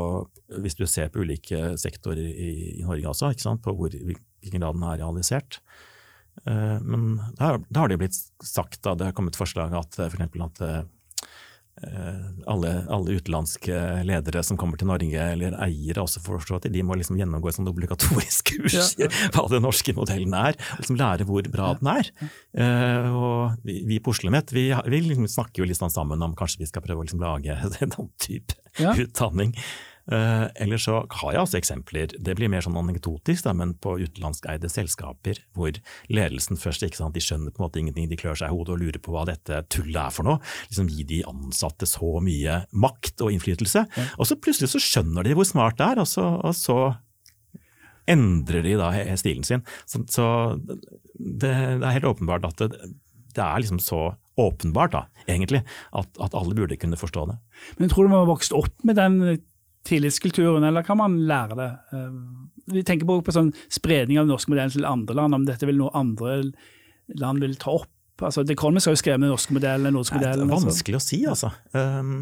hvis 0.63 0.75
du 0.79 0.85
ser 0.89 1.13
på 1.13 1.23
ulike 1.23 1.77
sektorer 1.79 2.27
i, 2.27 2.51
i 2.75 2.83
Norge 2.83 3.13
også, 3.13 3.55
på 3.63 3.75
hvor, 3.77 3.95
hvilken 3.95 4.59
grad 4.59 4.75
den 4.79 4.87
er 4.89 4.99
realisert. 5.05 5.61
Eh, 6.43 6.75
men 6.83 7.21
da 7.39 7.55
har 7.79 7.93
det 7.93 8.01
blitt 8.03 8.19
sagt, 8.43 8.81
da, 8.83 8.97
det 8.99 9.11
har 9.11 9.15
kommet 9.15 9.39
forslag 9.39 9.71
at 9.79 9.95
f.eks. 9.95 10.27
For 10.27 10.47
at 10.49 10.63
eh, 10.67 10.83
Eh, 10.83 10.83
alle, 12.47 12.71
alle, 12.93 13.15
utenlandske 13.17 13.77
ledere 14.05 14.43
som 14.45 14.57
kommer 14.59 14.77
til 14.79 14.87
Norge, 14.87 15.23
eller 15.33 15.55
eiere 15.65 16.03
også 16.03 16.21
for 16.23 16.55
at 16.55 16.67
de 16.71 16.83
må 16.85 16.95
liksom 16.99 17.17
gjennomgå 17.19 17.49
et 17.49 17.57
sånn 17.57 17.71
obligatorisk 17.71 18.51
kurs 18.53 18.93
ja, 18.99 19.07
ja. 19.07 19.09
hva 19.33 19.47
den 19.51 19.65
norske 19.65 19.95
modellen 19.97 20.35
er, 20.37 20.57
og 20.75 20.83
liksom 20.83 20.99
lære 21.01 21.27
hvor 21.27 21.49
bra 21.53 21.71
den 21.79 21.89
er. 21.95 22.11
Uh, 22.53 23.09
og 23.09 23.65
vi, 23.65 23.81
vi 23.89 23.99
på 24.03 24.13
OsloMet 24.13 24.53
vi, 24.55 24.67
vi 24.69 25.01
liksom 25.07 25.27
snakker 25.31 25.63
jo 25.63 25.69
litt 25.69 25.81
sånn 25.81 25.93
sammen 25.93 26.21
om 26.23 26.37
kanskje 26.37 26.63
vi 26.63 26.69
skal 26.69 26.85
prøve 26.85 27.01
å 27.01 27.07
liksom 27.07 27.23
lage 27.23 27.57
en 27.57 27.89
annen 27.89 28.13
type 28.21 28.55
ja. 28.79 28.93
utdanning. 28.93 29.57
Uh, 30.03 30.49
eller 30.59 30.81
så 30.83 30.97
har 31.07 31.31
jeg 31.31 31.45
også 31.45 31.57
eksempler, 31.61 32.11
det 32.19 32.33
blir 32.35 32.49
mer 32.51 32.63
sånn 32.65 32.75
anekdotisk, 32.75 33.45
da, 33.45 33.53
men 33.55 33.71
på 33.79 33.95
utenlandskeide 34.01 34.67
selskaper 34.67 35.39
hvor 35.55 35.77
ledelsen 36.11 36.59
først 36.59 36.83
ikke 36.83 36.99
sant, 36.99 37.15
de 37.15 37.23
skjønner 37.23 37.53
på 37.53 37.61
en 37.61 37.65
måte 37.69 37.79
ingenting, 37.79 38.09
de 38.11 38.17
klør 38.19 38.35
seg 38.41 38.51
i 38.51 38.55
hodet 38.55 38.75
og 38.75 38.81
lurer 38.81 38.99
på 38.99 39.13
hva 39.15 39.23
dette 39.29 39.61
tullet 39.71 40.01
er 40.03 40.11
for 40.11 40.27
noe. 40.27 40.41
Liksom 40.67 40.91
Gi 40.91 41.07
de 41.07 41.21
ansatte 41.29 41.87
så 41.87 42.17
mye 42.23 42.59
makt 42.75 43.23
og 43.23 43.31
innflytelse. 43.31 43.85
Ja. 43.87 44.07
Og 44.19 44.27
så 44.27 44.37
plutselig 44.39 44.73
så 44.73 44.83
skjønner 44.83 45.23
de 45.23 45.37
hvor 45.39 45.47
smart 45.47 45.79
det 45.79 45.87
er, 45.93 46.03
og 46.03 46.09
så, 46.11 46.25
og 46.43 46.57
så 46.57 46.77
endrer 48.11 48.65
de 48.65 48.75
da 48.79 48.91
stilen 49.19 49.47
sin. 49.47 49.63
Så, 49.87 50.03
så 50.11 50.27
det, 50.59 51.47
det, 51.47 51.79
er 51.79 51.95
helt 51.95 52.11
åpenbart 52.11 52.49
at 52.49 52.59
det, 52.59 52.91
det 53.33 53.45
er 53.45 53.63
liksom 53.63 53.79
så 53.79 54.01
åpenbart, 54.39 54.95
da, 54.95 55.25
egentlig, 55.29 55.61
at, 55.93 56.09
at, 56.19 56.35
alle 56.35 56.55
burde 56.57 56.77
kunne 56.81 56.97
forstå 56.99 57.25
det. 57.29 57.39
Men 57.77 57.91
tror 57.91 58.05
du 58.05 58.11
man 58.11 58.23
har 58.23 58.31
vokst 58.31 58.55
opp 58.57 58.73
med 58.83 58.97
den 58.97 59.19
tillitskulturen, 59.87 60.63
eller 60.63 60.85
kan 60.87 60.99
man 60.99 61.17
lære 61.27 61.57
det? 61.59 61.71
Eh, 61.93 62.13
vi 62.73 62.83
tenker 62.87 63.09
på, 63.09 63.19
på 63.25 63.35
sånn 63.35 63.51
spredning 63.71 64.19
av 64.19 64.27
den 64.27 64.33
norske 64.35 64.53
modellen 64.53 64.73
til 64.73 64.87
andre 64.87 65.17
land, 65.19 65.35
om 65.35 65.47
dette 65.47 65.67
vil 65.67 65.79
noe 65.81 65.91
andre 65.97 66.37
land 67.19 67.43
vil 67.43 67.57
ta 67.59 67.75
opp. 67.81 67.89
Altså, 68.23 68.45
The 68.45 68.55
Economist 68.55 68.87
har 68.87 68.95
jo 68.95 69.01
skrevet 69.01 69.23
den 69.25 69.33
norske 69.33 69.55
modellen, 69.55 69.89
den 69.89 69.97
norske 69.97 70.15
modellen. 70.15 70.47
Det 70.47 70.55
er 70.55 70.65
vanskelig 70.69 70.99
å 70.99 71.03
si, 71.03 71.19
altså. 71.27 71.51
Um, 71.75 72.15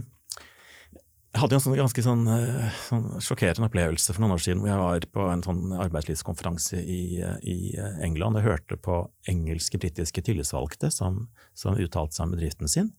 jeg 1.32 1.40
hadde 1.40 1.56
en 1.56 1.62
sånn 1.64 1.78
ganske 1.80 2.04
sånn, 2.04 2.26
eh, 2.28 2.80
sånn, 2.90 3.06
sjokkerende 3.24 3.70
opplevelse 3.70 4.12
for 4.12 4.20
noen 4.20 4.34
år 4.36 4.42
siden 4.44 4.60
hvor 4.60 4.68
jeg 4.68 4.82
var 4.82 5.06
på 5.16 5.28
en 5.32 5.44
sånn 5.46 5.62
arbeidslivskonferanse 5.80 6.82
i, 6.84 7.22
i 7.48 7.56
England 8.04 8.36
og 8.36 8.44
hørte 8.50 8.76
på 8.76 8.98
engelske, 9.32 9.80
britiske 9.80 10.26
tillitsvalgte 10.28 10.90
som, 10.92 11.22
som 11.56 11.80
uttalte 11.80 12.18
seg 12.18 12.28
om 12.28 12.36
bedriften 12.36 12.72
sin. 12.72 12.92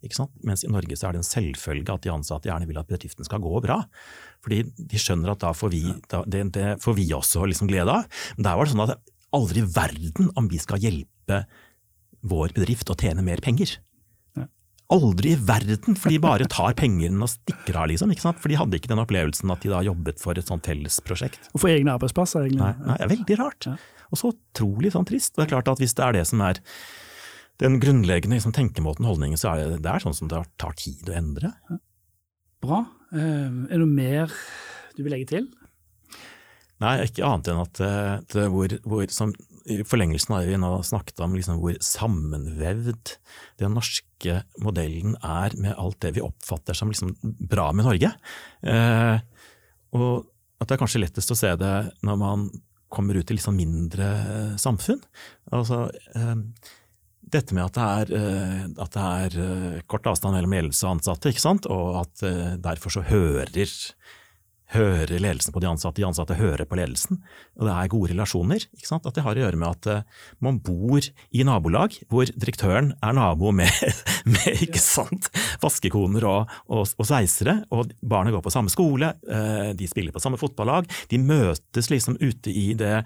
Mens 0.49 0.65
i 0.65 0.73
Norge 0.73 0.97
så 0.97 1.11
er 1.11 1.19
det 1.19 1.21
en 1.21 1.29
selvfølge 1.29 1.93
at 1.93 2.07
de 2.07 2.15
ansatte 2.15 2.49
gjerne 2.49 2.71
vil 2.71 2.81
at 2.81 2.89
bedriften 2.89 3.29
skal 3.29 3.45
gå 3.45 3.53
bra. 3.67 3.83
Fordi 4.41 4.63
de 4.81 5.05
skjønner 5.05 5.35
at 5.35 5.45
da 5.45 5.53
får 5.53 5.75
vi, 5.77 5.85
da, 6.09 6.25
det, 6.25 6.47
det, 6.57 6.67
får 6.81 6.97
vi 6.97 7.11
også 7.13 7.45
liksom 7.53 7.69
glede 7.69 8.01
av. 8.01 8.09
Men 8.39 8.49
der 8.49 8.57
var 8.57 8.65
det 8.65 8.73
sånn 8.73 8.87
at 8.89 8.97
aldri 9.37 9.61
i 9.61 9.71
verden 9.77 10.33
om 10.41 10.49
vi 10.49 10.61
skal 10.63 10.81
hjelpe 10.81 11.45
vår 12.33 12.57
bedrift 12.57 12.89
å 12.89 12.97
tjene 12.97 13.25
mer 13.27 13.45
penger. 13.45 13.77
Aldri 14.93 15.33
i 15.33 15.39
verden, 15.41 15.97
for 15.97 16.13
de 16.13 16.19
bare 16.23 16.49
tar 16.53 16.75
pengene 16.79 17.25
og 17.25 17.31
stikker 17.33 17.79
av, 17.81 17.89
liksom. 17.91 18.13
ikke 18.13 18.25
sant? 18.27 18.41
For 18.43 18.53
de 18.53 18.59
hadde 18.61 18.79
ikke 18.79 18.91
den 18.91 19.01
opplevelsen 19.01 19.53
at 19.55 19.65
de 19.65 19.71
da 19.73 19.81
jobbet 19.87 20.21
for 20.21 20.37
et 20.39 20.51
sånt 20.51 20.69
fellesprosjekt. 20.69 21.49
Og 21.55 21.63
for 21.65 21.73
egne 21.73 21.95
arbeidsplasser, 21.97 22.49
egentlig. 22.49 22.67
Nei, 22.67 22.91
nei, 22.91 22.99
det 22.99 23.07
er 23.07 23.13
veldig 23.15 23.39
rart. 23.41 23.69
Ja. 23.71 23.77
Og 24.13 24.21
så 24.21 24.35
utrolig 24.35 24.93
sånn 24.93 25.09
trist. 25.09 25.35
Det 25.39 25.47
er 25.47 25.55
klart 25.55 25.71
at 25.73 25.81
hvis 25.81 25.97
det 25.97 26.05
er 26.05 26.19
det 26.19 26.27
som 26.29 26.45
er 26.45 26.61
den 27.63 27.79
grunnleggende 27.81 28.37
liksom, 28.37 28.55
tenkemåten, 28.57 29.07
holdningen, 29.09 29.41
så 29.41 29.55
er 29.55 29.63
det, 29.63 29.81
det 29.87 29.93
er 29.93 30.05
sånn 30.05 30.17
som 30.17 30.29
det 30.31 30.43
tar 30.61 30.77
tid 30.79 31.09
å 31.09 31.17
endre. 31.17 31.55
Ja. 31.71 31.81
Bra. 32.63 32.85
Uh, 33.13 33.67
er 33.67 33.75
det 33.75 33.83
noe 33.83 33.91
mer 33.91 34.37
du 34.97 35.03
vil 35.05 35.15
legge 35.15 35.31
til? 35.33 35.49
Nei, 36.83 36.97
ikke 37.07 37.25
annet 37.27 37.49
enn 37.53 37.63
at 37.63 37.81
eh, 37.85 38.15
det, 38.35 38.45
hvor, 38.51 38.73
hvor, 38.83 39.05
som, 39.15 39.31
i 39.71 39.83
forlengelsen 39.87 40.35
har 40.35 40.49
vi 40.49 40.59
nå 40.59 40.73
snakket 40.87 41.21
om 41.25 41.37
liksom 41.37 41.61
hvor 41.63 41.77
sammenvevd 41.85 43.15
den 43.63 43.77
norske 43.77 44.41
modellen 44.63 45.17
er 45.23 45.55
med 45.61 45.77
alt 45.79 46.01
det 46.05 46.15
vi 46.17 46.25
oppfatter 46.25 46.77
som 46.77 46.91
liksom 46.91 47.15
bra 47.23 47.71
med 47.77 47.87
Norge. 47.87 48.13
Eh, 48.63 49.17
og 49.99 50.29
at 50.63 50.69
det 50.69 50.77
er 50.77 50.83
kanskje 50.83 51.03
lettest 51.03 51.35
å 51.35 51.39
se 51.39 51.55
det 51.59 51.75
når 52.07 52.21
man 52.21 52.47
kommer 52.93 53.17
ut 53.17 53.31
i 53.31 53.37
litt 53.37 53.45
sånn 53.45 53.59
mindre 53.59 54.09
eh, 54.21 54.55
samfunn. 54.61 55.01
Altså, 55.55 55.87
eh, 56.15 56.37
dette 57.33 57.57
med 57.57 57.65
at 57.65 57.79
det 57.79 57.87
er, 57.89 58.13
eh, 58.19 58.65
at 58.85 58.97
det 58.97 59.07
er 59.07 59.39
eh, 59.47 59.81
kort 59.91 60.09
avstand 60.11 60.37
mellom 60.37 60.57
ledelse 60.59 60.85
og 60.87 60.99
ansatte, 60.99 61.33
og 61.73 62.03
at 62.03 62.27
derfor 62.63 62.99
så 62.99 63.07
hører 63.09 63.53
hører 64.73 65.13
ledelsen 65.21 65.55
på 65.55 65.63
de 65.63 65.69
ansatte, 65.71 66.01
de 66.01 66.07
ansatte 66.09 66.37
hører 66.39 66.65
på 66.69 66.79
ledelsen. 66.79 67.21
Og 67.59 67.67
det 67.69 67.75
er 67.75 67.91
gode 67.93 68.13
relasjoner. 68.13 68.67
ikke 68.77 68.89
sant? 68.89 69.07
At 69.09 69.17
det 69.17 69.25
har 69.27 69.39
å 69.39 69.45
gjøre 69.45 69.61
med 69.61 69.69
at 69.69 69.91
uh, 69.91 70.25
man 70.45 70.61
bor 70.65 71.03
i 71.03 71.47
nabolag 71.47 71.99
hvor 72.13 72.31
direktøren 72.31 72.93
er 73.03 73.17
nabo 73.17 73.53
med, 73.57 73.71
med 74.33 74.65
ikke 74.67 74.83
sant, 74.83 75.29
vaskekoner 75.63 76.27
og, 76.29 76.57
og, 76.69 76.87
og, 76.87 77.07
sveisere, 77.09 77.61
og 77.75 77.93
barna 78.01 78.35
går 78.35 78.45
på 78.45 78.55
samme 78.55 78.73
skole, 78.73 79.13
uh, 79.29 79.71
de 79.77 79.91
spiller 79.91 80.15
på 80.15 80.23
samme 80.23 80.41
fotballag. 80.41 80.89
De 81.13 81.21
møtes 81.21 81.93
liksom 81.93 82.19
ute 82.23 82.53
i 82.53 82.73
det 82.79 83.03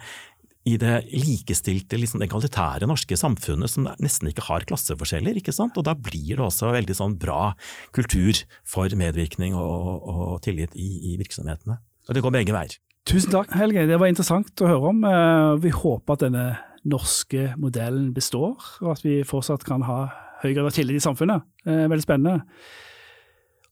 i 0.66 0.74
det 0.82 0.94
likestilte, 1.14 1.98
liksom 2.00 2.24
egalitære 2.26 2.88
norske 2.90 3.16
samfunnet 3.18 3.70
som 3.70 3.86
nesten 4.02 4.30
ikke 4.30 4.48
har 4.48 4.66
klasseforskjeller. 4.66 5.38
ikke 5.38 5.54
sant? 5.54 5.76
Og 5.78 5.86
da 5.86 5.94
blir 5.94 6.34
det 6.34 6.42
også 6.42 6.72
veldig 6.74 6.96
sånn 6.98 7.14
bra 7.22 7.52
kultur 7.94 8.42
for 8.66 8.90
medvirkning 8.98 9.54
og, 9.54 10.02
og 10.02 10.40
tillit 10.46 10.74
i, 10.74 11.12
i, 11.12 11.16
virksomhetene. 11.20 11.78
Og 12.08 12.18
det 12.18 12.24
går 12.24 12.34
begge 12.34 12.56
veier. 12.56 12.74
Tusen 13.06 13.30
takk, 13.30 13.52
Helge. 13.54 13.86
Det 13.86 14.00
var 14.02 14.10
interessant 14.10 14.64
å 14.64 14.70
høre 14.72 14.90
om. 14.90 15.04
Eh, 15.06 15.52
vi 15.62 15.70
håper 15.70 16.16
at 16.16 16.26
denne 16.26 16.46
norske 16.86 17.52
modellen 17.62 18.10
består, 18.14 18.58
og 18.82 18.96
at 18.96 19.06
vi 19.06 19.20
fortsatt 19.26 19.66
kan 19.66 19.86
ha 19.86 20.08
høy 20.42 20.50
grad 20.50 20.66
av 20.66 20.74
tillit 20.74 20.98
i 20.98 21.06
samfunnet. 21.06 21.46
Eh, 21.66 21.86
veldig 21.86 22.02
spennende. 22.02 22.42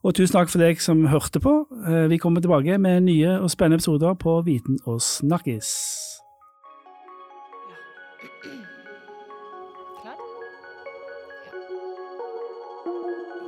Og 0.04 0.12
tusen 0.14 0.36
takk 0.36 0.50
for 0.52 0.60
deg 0.60 0.82
som 0.84 1.06
hørte 1.08 1.40
på. 1.42 1.64
Eh, 1.88 2.06
vi 2.12 2.22
kommer 2.22 2.44
tilbake 2.44 2.78
med 2.78 3.06
nye 3.08 3.38
og 3.40 3.50
spennende 3.50 3.80
episoder 3.80 4.14
på 4.20 4.38
Viten 4.46 4.78
og 4.84 5.00
snakkis. 5.02 5.72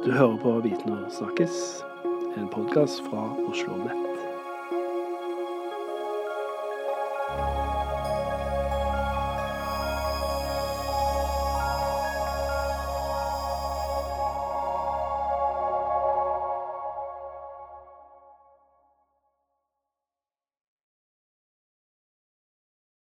Du 0.06 0.12
hører 0.12 0.36
på 0.36 0.60
Viten 0.62 0.98
snakkes, 1.10 1.82
en 2.36 2.46
podkast 2.48 3.02
fra 3.10 3.26
Oslo 3.50 3.74
Nett. 3.76 4.05